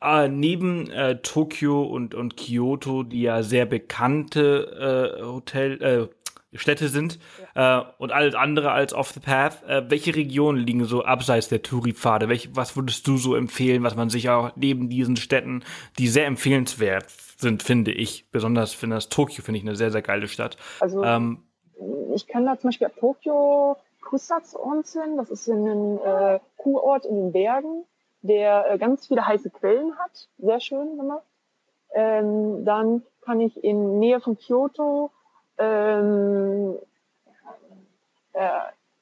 äh, 0.01 0.27
neben 0.27 0.89
äh, 0.92 1.22
Tokio 1.22 1.84
und, 1.84 2.16
und 2.16 2.38
Kyoto, 2.38 3.04
die 3.04 3.22
ja 3.22 3.44
sehr 3.44 3.66
bekannte 3.66 5.18
äh, 5.20 5.24
Hotel, 5.24 5.82
äh, 5.82 6.08
Städte 6.54 6.88
sind 6.88 7.20
ja. 7.56 7.82
äh, 7.82 7.86
und 7.98 8.12
alles 8.12 8.36
andere 8.36 8.72
als 8.72 8.94
off 8.94 9.12
the 9.12 9.20
path. 9.20 9.63
Äh, 9.68 9.89
welche 9.89 10.16
Regionen 10.16 10.66
liegen 10.66 10.86
so 10.86 11.04
abseits 11.04 11.50
der 11.50 11.62
Touri-Pfade? 11.62 12.30
was 12.54 12.75
würdest 12.75 13.08
du 13.08 13.18
so 13.18 13.36
empfehlen, 13.36 13.84
was 13.84 13.96
man 13.96 14.10
sich 14.10 14.30
auch 14.30 14.51
neben 14.56 14.89
diesen 14.89 15.18
Städten, 15.18 15.63
die 16.00 16.08
sehr 16.08 16.25
empfehlenswert 16.25 17.06
sind, 17.38 17.63
finde 17.63 17.92
ich, 17.92 18.32
besonders 18.32 18.74
finde 18.74 18.96
das 18.96 19.10
Tokio 19.10 19.44
finde 19.44 19.60
ich 19.60 19.66
eine 19.66 19.75
sehr 19.75 19.92
sehr 19.92 20.01
geile 20.01 20.27
Stadt. 20.27 20.58
Also 20.80 21.04
ähm, 21.04 21.44
ich 22.16 22.27
kann 22.27 22.46
da 22.46 22.58
zum 22.58 22.70
Beispiel 22.70 22.88
ab 22.88 22.94
Tokio 23.00 23.77
Kusatsu 24.01 24.58
Onsen, 24.58 25.18
das 25.18 25.30
ist 25.30 25.48
ein 25.48 26.00
äh, 26.00 26.39
Kurort 26.56 27.06
in 27.06 27.16
den 27.16 27.32
Bergen, 27.34 27.84
der 28.22 28.72
äh, 28.72 28.78
ganz 28.78 29.08
viele 29.08 29.28
heiße 29.28 29.50
Quellen 29.50 29.98
hat, 29.98 30.28
sehr 30.38 30.60
schön 30.60 30.98
gemacht. 30.98 31.26
Ähm, 31.94 32.66
dann 32.66 33.04
kann 33.22 33.40
ich 33.42 33.64
in 33.64 34.00
Nähe 34.00 34.20
von 34.20 34.38
Kyoto 34.38 35.12
ähm, 35.58 36.78
äh, 38.34 38.50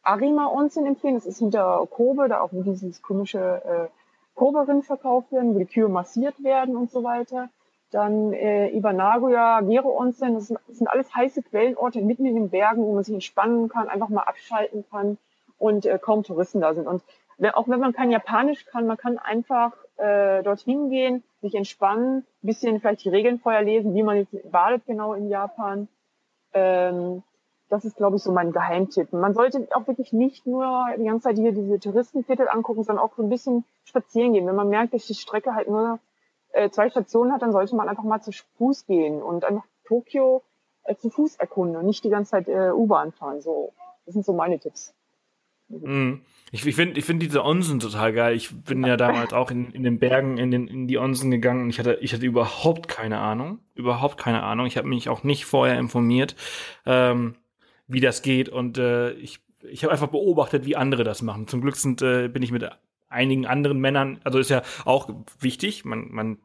Arima 0.01 0.47
Onsen 0.47 0.85
empfehlen. 0.85 1.15
Das 1.15 1.25
ist 1.25 1.39
hinter 1.39 1.85
Kobe, 1.89 2.29
da 2.29 2.41
auch 2.41 2.49
wo 2.51 2.61
dieses 2.61 3.01
komische 3.01 3.61
äh, 3.65 3.87
Kobe-Rind 4.35 4.85
verkauft 4.85 5.31
werden, 5.31 5.55
wo 5.55 5.59
die 5.59 5.65
Kühe 5.65 5.89
massiert 5.89 6.43
werden 6.43 6.75
und 6.75 6.91
so 6.91 7.03
weiter. 7.03 7.49
Dann 7.91 8.33
äh, 8.33 8.69
über 8.69 8.93
Nagoya, 8.93 9.61
Gero 9.61 9.97
Onsen, 9.97 10.33
das 10.35 10.47
sind, 10.47 10.59
das 10.67 10.77
sind 10.77 10.87
alles 10.87 11.13
heiße 11.15 11.43
Quellenorte 11.43 12.01
mitten 12.01 12.25
in 12.25 12.35
den 12.35 12.49
Bergen, 12.49 12.83
wo 12.83 12.93
man 12.93 13.03
sich 13.03 13.13
entspannen 13.13 13.69
kann, 13.69 13.87
einfach 13.87 14.09
mal 14.09 14.23
abschalten 14.23 14.85
kann 14.89 15.17
und 15.57 15.85
äh, 15.85 15.97
kaum 15.99 16.23
Touristen 16.23 16.61
da 16.61 16.73
sind. 16.73 16.87
Und 16.87 17.03
auch 17.53 17.67
wenn 17.67 17.79
man 17.79 17.93
kein 17.93 18.11
Japanisch 18.11 18.65
kann, 18.65 18.87
man 18.87 18.97
kann 18.97 19.17
einfach 19.17 19.73
äh, 19.97 20.41
dorthin 20.43 20.89
gehen, 20.89 21.23
sich 21.41 21.55
entspannen, 21.55 22.25
bisschen 22.41 22.79
vielleicht 22.79 23.03
die 23.03 23.09
Regeln 23.09 23.39
vorher 23.39 23.61
lesen, 23.61 23.93
wie 23.93 24.03
man 24.03 24.17
jetzt 24.17 24.51
badet 24.51 24.85
genau 24.85 25.13
in 25.13 25.29
Japan 25.29 25.87
ähm, 26.55 27.21
das 27.69 27.83
ist, 27.83 27.97
glaube 27.97 28.15
ich, 28.15 28.23
so 28.23 28.31
mein 28.31 28.51
Geheimtipp. 28.51 29.11
Man 29.11 29.33
sollte 29.33 29.67
auch 29.73 29.87
wirklich 29.87 30.13
nicht 30.13 30.47
nur 30.47 30.85
die 30.97 31.03
ganze 31.03 31.25
Zeit 31.25 31.37
hier 31.37 31.51
diese 31.51 31.79
Touristenviertel 31.79 32.47
angucken, 32.47 32.83
sondern 32.83 33.03
auch 33.03 33.15
so 33.15 33.23
ein 33.23 33.29
bisschen 33.29 33.65
spazieren 33.83 34.33
gehen. 34.33 34.47
Wenn 34.47 34.55
man 34.55 34.69
merkt, 34.69 34.93
dass 34.93 35.05
die 35.05 35.13
Strecke 35.13 35.53
halt 35.53 35.67
nur 35.67 35.99
äh, 36.53 36.69
zwei 36.69 36.89
Stationen 36.89 37.33
hat, 37.33 37.41
dann 37.41 37.51
sollte 37.51 37.75
man 37.75 37.89
einfach 37.89 38.03
mal 38.03 38.21
zu 38.21 38.31
Fuß 38.57 38.85
gehen 38.85 39.21
und 39.21 39.45
einfach 39.45 39.65
Tokio 39.85 40.41
äh, 40.83 40.95
zu 40.95 41.09
Fuß 41.09 41.35
erkunden 41.35 41.75
und 41.75 41.85
nicht 41.85 42.03
die 42.03 42.09
ganze 42.09 42.31
Zeit 42.31 42.47
äh, 42.47 42.71
U-Bahn 42.71 43.11
fahren. 43.11 43.41
So, 43.41 43.73
das 44.05 44.13
sind 44.13 44.25
so 44.25 44.33
meine 44.33 44.59
Tipps. 44.59 44.94
Mhm. 45.67 46.21
Ich, 46.51 46.65
ich 46.65 46.75
finde 46.75 46.99
ich 46.99 47.05
find 47.05 47.21
diese 47.21 47.43
Onsen 47.43 47.79
total 47.79 48.13
geil. 48.13 48.35
Ich 48.35 48.49
bin 48.63 48.85
ja 48.85 48.97
damals 48.97 49.33
auch 49.33 49.51
in, 49.51 49.71
in 49.71 49.83
den 49.83 49.99
Bergen 49.99 50.37
in, 50.37 50.51
den, 50.51 50.67
in 50.67 50.87
die 50.87 50.97
Onsen 50.97 51.31
gegangen 51.31 51.63
und 51.63 51.69
ich 51.69 51.79
hatte, 51.79 51.97
ich 52.01 52.13
hatte 52.13 52.25
überhaupt 52.25 52.87
keine 52.87 53.17
Ahnung. 53.19 53.59
Überhaupt 53.73 54.17
keine 54.17 54.43
Ahnung. 54.43 54.65
Ich 54.65 54.77
habe 54.77 54.87
mich 54.87 55.09
auch 55.09 55.23
nicht 55.23 55.45
vorher 55.45 55.77
informiert, 55.79 56.35
ähm, 56.85 57.35
wie 57.87 57.99
das 57.99 58.21
geht. 58.21 58.47
Und 58.47 58.77
äh, 58.77 59.11
ich, 59.13 59.39
ich 59.63 59.83
habe 59.83 59.91
einfach 59.91 60.07
beobachtet, 60.07 60.65
wie 60.65 60.75
andere 60.75 61.03
das 61.03 61.21
machen. 61.21 61.47
Zum 61.47 61.61
Glück 61.61 61.75
sind, 61.75 62.01
äh, 62.01 62.27
bin 62.27 62.43
ich 62.43 62.51
mit 62.51 62.69
einigen 63.09 63.45
anderen 63.45 63.79
Männern, 63.79 64.19
also 64.23 64.39
ist 64.39 64.49
ja 64.49 64.61
auch 64.83 65.09
wichtig, 65.39 65.85
man, 65.85 66.11
man 66.11 66.37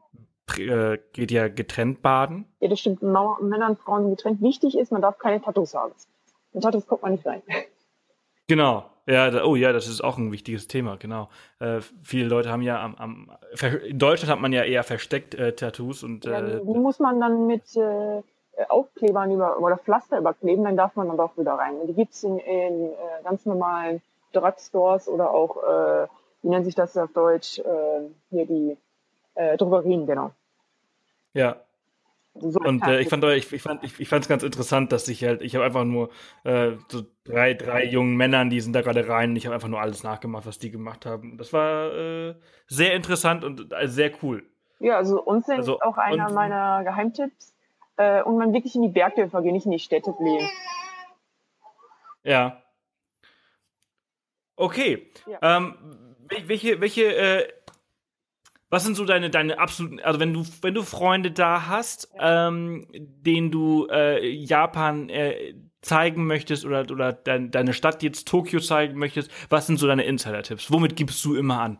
äh, 0.57 0.97
geht 1.13 1.31
ja 1.31 1.47
getrennt 1.47 2.01
baden. 2.01 2.45
Ja, 2.59 2.69
das 2.69 2.79
stimmt. 2.79 3.01
Männer 3.01 3.69
und 3.69 3.79
Frauen 3.79 4.09
getrennt. 4.09 4.41
Wichtig 4.41 4.77
ist, 4.77 4.91
man 4.91 5.01
darf 5.01 5.17
keine 5.19 5.41
Tattoos 5.41 5.73
haben. 5.73 5.93
Mit 6.53 6.63
Tattoos 6.63 6.87
kommt 6.87 7.03
man 7.03 7.13
nicht 7.13 7.25
rein. 7.25 7.41
Genau, 8.47 8.90
ja, 9.05 9.29
da, 9.29 9.43
oh 9.43 9.55
ja, 9.55 9.73
das 9.73 9.87
ist 9.87 10.01
auch 10.01 10.17
ein 10.17 10.31
wichtiges 10.31 10.67
Thema, 10.67 10.97
genau. 10.97 11.29
Äh, 11.59 11.81
viele 12.03 12.27
Leute 12.27 12.49
haben 12.49 12.61
ja 12.61 12.81
am, 12.81 12.95
am, 12.95 13.31
in 13.87 13.97
Deutschland 13.97 14.31
hat 14.31 14.39
man 14.39 14.53
ja 14.53 14.63
eher 14.63 14.83
versteckt 14.83 15.35
äh, 15.35 15.53
Tattoos 15.53 16.03
und 16.03 16.25
äh, 16.25 16.31
ja, 16.31 16.41
die 16.41 16.79
muss 16.79 16.99
man 16.99 17.19
dann 17.19 17.47
mit 17.47 17.75
äh, 17.75 18.21
Aufklebern 18.69 19.31
über 19.31 19.59
oder 19.59 19.77
Pflaster 19.77 20.17
überkleben, 20.17 20.63
dann 20.63 20.77
darf 20.77 20.95
man 20.95 21.09
aber 21.09 21.25
auch 21.25 21.37
wieder 21.37 21.53
rein. 21.53 21.75
Die 21.87 21.93
gibt's 21.93 22.23
in, 22.23 22.37
in 22.39 22.91
äh, 22.91 23.23
ganz 23.23 23.45
normalen 23.45 24.01
Drugstores 24.33 25.07
oder 25.07 25.31
auch, 25.31 25.57
äh, 25.57 26.07
wie 26.43 26.49
nennt 26.49 26.65
sich 26.65 26.75
das 26.75 26.95
auf 26.97 27.11
Deutsch, 27.11 27.59
äh, 27.59 28.09
hier 28.29 28.45
die 28.45 28.77
äh, 29.35 29.57
Drogerien, 29.57 30.05
genau. 30.05 30.31
Ja, 31.33 31.57
so 32.33 32.59
und 32.59 32.85
äh, 32.87 33.01
ich 33.01 33.09
fand 33.09 33.23
ich, 33.25 33.51
ich 33.51 33.61
fand 33.61 33.83
ich, 33.83 33.99
ich 33.99 34.07
fand 34.07 34.23
es 34.23 34.29
ganz 34.29 34.43
interessant, 34.43 34.91
dass 34.91 35.07
ich 35.07 35.23
halt 35.23 35.41
ich 35.41 35.55
habe 35.55 35.65
einfach 35.65 35.83
nur 35.83 36.09
äh, 36.43 36.71
so 36.87 37.03
drei 37.25 37.53
drei 37.53 37.85
jungen 37.85 38.15
Männern, 38.15 38.49
die 38.49 38.61
sind 38.61 38.73
da 38.73 38.81
gerade 38.81 39.07
rein. 39.07 39.31
Und 39.31 39.35
ich 39.35 39.45
habe 39.45 39.55
einfach 39.55 39.67
nur 39.67 39.81
alles 39.81 40.03
nachgemacht, 40.03 40.45
was 40.45 40.57
die 40.57 40.71
gemacht 40.71 41.05
haben. 41.05 41.37
Das 41.37 41.51
war 41.51 41.93
äh, 41.93 42.35
sehr 42.67 42.93
interessant 42.93 43.43
und 43.43 43.73
äh, 43.73 43.87
sehr 43.87 44.11
cool. 44.23 44.43
Ja, 44.79 44.97
also 44.97 45.21
uns 45.21 45.45
sind 45.45 45.57
also, 45.57 45.79
auch 45.81 45.97
einer 45.97 46.27
und, 46.27 46.33
meiner 46.33 46.83
Geheimtipps. 46.83 47.53
Äh, 47.97 48.23
und 48.23 48.37
man 48.37 48.53
wirklich 48.53 48.75
in 48.75 48.81
die 48.81 48.87
Bergdörfer 48.87 49.41
gehen, 49.41 49.53
nicht 49.53 49.65
in 49.65 49.71
die 49.71 49.79
Städte 49.79 50.13
fliehen. 50.13 50.49
Ja. 52.23 52.63
Okay. 54.55 55.11
Ja. 55.27 55.59
Ähm, 55.59 55.75
welche 56.47 56.79
welche 56.79 57.15
äh, 57.15 57.47
was 58.71 58.85
sind 58.85 58.95
so 58.95 59.03
deine, 59.03 59.29
deine 59.29 59.59
absoluten, 59.59 59.99
also 59.99 60.19
wenn 60.21 60.33
du, 60.33 60.45
wenn 60.61 60.73
du 60.73 60.81
Freunde 60.81 61.31
da 61.31 61.67
hast, 61.67 62.09
ähm, 62.17 62.87
denen 62.93 63.51
du 63.51 63.87
äh, 63.91 64.25
Japan 64.25 65.09
äh, 65.09 65.53
zeigen 65.81 66.25
möchtest 66.25 66.65
oder, 66.65 66.85
oder 66.89 67.11
dein, 67.11 67.51
deine 67.51 67.73
Stadt 67.73 68.01
jetzt 68.01 68.29
Tokio 68.29 68.61
zeigen 68.61 68.97
möchtest, 68.97 69.29
was 69.49 69.67
sind 69.67 69.77
so 69.77 69.87
deine 69.87 70.03
Insider-Tipps? 70.03 70.71
Womit 70.71 70.95
gibst 70.95 71.23
du 71.25 71.35
immer 71.35 71.59
an? 71.59 71.79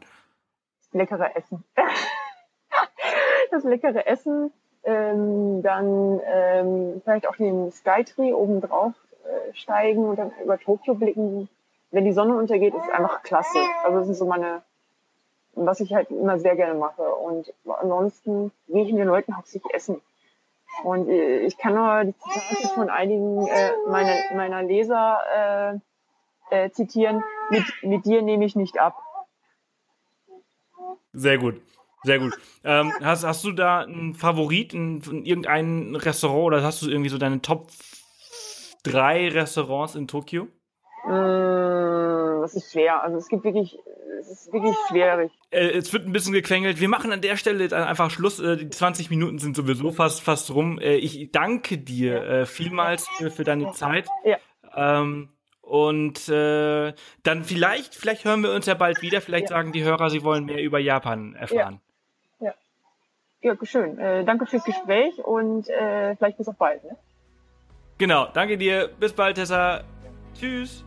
Leckere 0.91 1.33
Essen. 1.33 1.63
das 3.51 3.63
leckere 3.63 4.05
Essen, 4.05 4.51
ähm, 4.83 5.61
dann 5.63 6.19
ähm, 6.25 7.01
vielleicht 7.05 7.25
auch 7.29 7.37
den 7.37 7.71
Skytree 7.71 8.33
oben 8.33 8.59
drauf 8.59 8.93
äh, 9.23 9.53
steigen 9.53 10.03
und 10.03 10.19
dann 10.19 10.33
über 10.43 10.59
Tokio 10.59 10.95
blicken. 10.95 11.47
Wenn 11.91 12.03
die 12.03 12.11
Sonne 12.11 12.35
untergeht, 12.35 12.73
ist 12.73 12.89
einfach 12.89 13.23
klasse. 13.23 13.59
Also 13.85 13.99
das 13.99 14.07
sind 14.07 14.15
so 14.15 14.25
meine 14.25 14.61
was 15.53 15.79
ich 15.79 15.93
halt 15.93 16.09
immer 16.09 16.39
sehr 16.39 16.55
gerne 16.55 16.79
mache. 16.79 17.03
Und 17.03 17.53
ansonsten 17.65 18.51
gehe 18.67 18.83
ich 18.83 18.91
mit 18.91 19.01
den 19.01 19.07
Leuten 19.07 19.35
hauptsächlich 19.35 19.73
essen. 19.73 20.01
Und 20.83 21.09
äh, 21.09 21.39
ich 21.39 21.57
kann 21.57 21.75
nur 21.75 22.03
die 22.05 22.15
Zitate 22.17 22.73
von 22.73 22.89
einigen 22.89 23.45
äh, 23.47 23.71
meiner, 23.87 24.15
meiner 24.35 24.63
Leser 24.63 25.19
äh, 26.49 26.65
äh, 26.65 26.71
zitieren. 26.71 27.23
Mit, 27.49 27.63
mit 27.83 28.05
dir 28.05 28.21
nehme 28.21 28.45
ich 28.45 28.55
nicht 28.55 28.79
ab. 28.79 28.97
Sehr 31.13 31.37
gut. 31.37 31.61
Sehr 32.03 32.19
gut. 32.19 32.33
Ähm, 32.63 32.91
hast, 33.03 33.23
hast 33.23 33.43
du 33.43 33.51
da 33.51 33.81
einen 33.81 34.15
Favorit 34.15 34.73
in, 34.73 35.01
in 35.01 35.25
irgendein 35.25 35.95
Restaurant 35.95 36.45
oder 36.45 36.63
hast 36.63 36.81
du 36.81 36.89
irgendwie 36.89 37.09
so 37.09 37.19
deine 37.19 37.41
Top 37.41 37.67
drei 38.83 39.29
Restaurants 39.29 39.93
in 39.93 40.07
Tokio? 40.07 40.45
Mm, 41.05 42.41
das 42.41 42.55
ist 42.55 42.71
schwer. 42.71 43.03
Also 43.03 43.17
es 43.17 43.27
gibt 43.27 43.43
wirklich 43.43 43.77
es 44.21 44.45
ist 44.45 44.53
wirklich 44.53 44.75
schwierig. 44.87 45.31
Äh, 45.49 45.71
es 45.71 45.91
wird 45.91 46.05
ein 46.05 46.11
bisschen 46.11 46.33
gequengelt. 46.33 46.79
Wir 46.79 46.87
machen 46.87 47.11
an 47.11 47.21
der 47.21 47.37
Stelle 47.37 47.67
dann 47.67 47.83
einfach 47.83 48.09
Schluss. 48.11 48.39
Äh, 48.39 48.57
die 48.57 48.69
20 48.69 49.09
Minuten 49.09 49.39
sind 49.39 49.55
sowieso 49.55 49.91
fast, 49.91 50.21
fast 50.21 50.51
rum. 50.51 50.79
Äh, 50.79 50.95
ich 50.95 51.31
danke 51.31 51.77
dir 51.77 52.23
äh, 52.23 52.45
vielmals 52.45 53.07
für, 53.17 53.31
für 53.31 53.43
deine 53.43 53.71
Zeit. 53.71 54.07
Ja. 54.23 54.37
Ähm, 54.75 55.29
und 55.61 56.29
äh, 56.29 56.93
dann 57.23 57.43
vielleicht, 57.43 57.95
vielleicht 57.95 58.25
hören 58.25 58.43
wir 58.43 58.53
uns 58.53 58.65
ja 58.65 58.73
bald 58.73 59.01
wieder. 59.01 59.21
Vielleicht 59.21 59.49
ja. 59.49 59.57
sagen 59.57 59.71
die 59.71 59.83
Hörer, 59.83 60.09
sie 60.09 60.23
wollen 60.23 60.45
mehr 60.45 60.61
über 60.61 60.79
Japan 60.79 61.35
erfahren. 61.35 61.81
Ja, 62.39 62.53
ja. 63.41 63.53
ja 63.53 63.65
schön. 63.65 63.97
Äh, 63.97 64.23
danke 64.25 64.45
fürs 64.45 64.63
Gespräch 64.63 65.17
und 65.23 65.65
vielleicht 65.65 66.37
bis 66.37 66.47
auf 66.47 66.57
bald. 66.57 66.83
Ne? 66.83 66.97
Genau, 67.97 68.27
danke 68.33 68.57
dir. 68.57 68.89
Bis 68.99 69.13
bald, 69.13 69.35
Tessa. 69.35 69.83
Tschüss. 70.33 70.85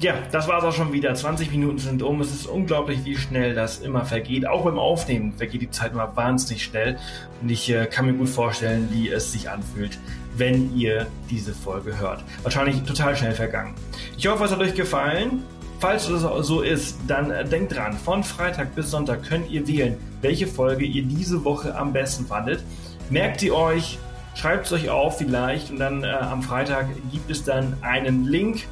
Ja, 0.00 0.14
das 0.30 0.46
war's 0.46 0.62
auch 0.62 0.72
schon 0.72 0.92
wieder. 0.92 1.12
20 1.12 1.50
Minuten 1.50 1.78
sind 1.78 2.04
um. 2.04 2.20
Es 2.20 2.32
ist 2.32 2.46
unglaublich, 2.46 3.04
wie 3.04 3.16
schnell 3.16 3.54
das 3.54 3.80
immer 3.80 4.04
vergeht. 4.04 4.46
Auch 4.46 4.62
beim 4.62 4.78
Aufnehmen 4.78 5.32
vergeht 5.32 5.60
die 5.60 5.70
Zeit 5.70 5.90
immer 5.90 6.14
wahnsinnig 6.14 6.62
schnell. 6.62 6.98
Und 7.42 7.50
ich 7.50 7.68
äh, 7.68 7.86
kann 7.86 8.06
mir 8.06 8.12
gut 8.12 8.28
vorstellen, 8.28 8.88
wie 8.92 9.08
es 9.08 9.32
sich 9.32 9.50
anfühlt, 9.50 9.98
wenn 10.36 10.76
ihr 10.76 11.08
diese 11.30 11.52
Folge 11.52 11.98
hört. 11.98 12.22
Wahrscheinlich 12.44 12.80
total 12.84 13.16
schnell 13.16 13.32
vergangen. 13.32 13.74
Ich 14.16 14.28
hoffe, 14.28 14.44
es 14.44 14.52
hat 14.52 14.60
euch 14.60 14.74
gefallen. 14.74 15.42
Falls 15.80 16.08
es 16.08 16.22
so 16.22 16.60
ist, 16.60 16.96
dann 17.08 17.32
äh, 17.32 17.44
denkt 17.44 17.74
dran, 17.74 17.94
von 17.94 18.22
Freitag 18.22 18.76
bis 18.76 18.92
Sonntag 18.92 19.24
könnt 19.24 19.50
ihr 19.50 19.66
wählen, 19.66 19.96
welche 20.22 20.46
Folge 20.46 20.84
ihr 20.84 21.02
diese 21.02 21.44
Woche 21.44 21.76
am 21.76 21.92
besten 21.92 22.24
fandet. 22.24 22.62
Merkt 23.10 23.42
ihr 23.42 23.54
euch, 23.54 23.98
schreibt 24.36 24.66
es 24.66 24.72
euch 24.72 24.90
auf 24.90 25.18
vielleicht 25.18 25.72
und 25.72 25.80
dann 25.80 26.04
äh, 26.04 26.08
am 26.08 26.42
Freitag 26.42 26.86
gibt 27.10 27.30
es 27.30 27.42
dann 27.42 27.76
einen 27.80 28.24
Link 28.24 28.66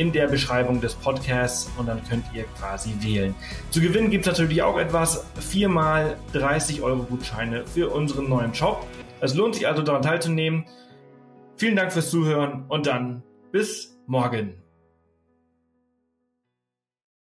in 0.00 0.12
der 0.12 0.28
Beschreibung 0.28 0.80
des 0.80 0.94
Podcasts 0.94 1.70
und 1.76 1.86
dann 1.86 2.00
könnt 2.08 2.24
ihr 2.32 2.44
quasi 2.58 2.94
wählen. 3.00 3.34
Zu 3.70 3.82
gewinnen 3.82 4.08
gibt 4.08 4.26
es 4.26 4.32
natürlich 4.32 4.62
auch 4.62 4.78
etwas, 4.78 5.26
viermal 5.38 6.16
30 6.32 6.80
Euro 6.80 7.02
Gutscheine 7.02 7.66
für 7.66 7.90
unseren 7.90 8.30
neuen 8.30 8.54
Shop. 8.54 8.86
Es 9.20 9.34
lohnt 9.34 9.56
sich 9.56 9.68
also 9.68 9.82
daran 9.82 10.00
teilzunehmen. 10.00 10.64
Vielen 11.58 11.76
Dank 11.76 11.92
fürs 11.92 12.08
Zuhören 12.10 12.64
und 12.68 12.86
dann 12.86 13.22
bis 13.52 14.00
morgen. 14.06 14.54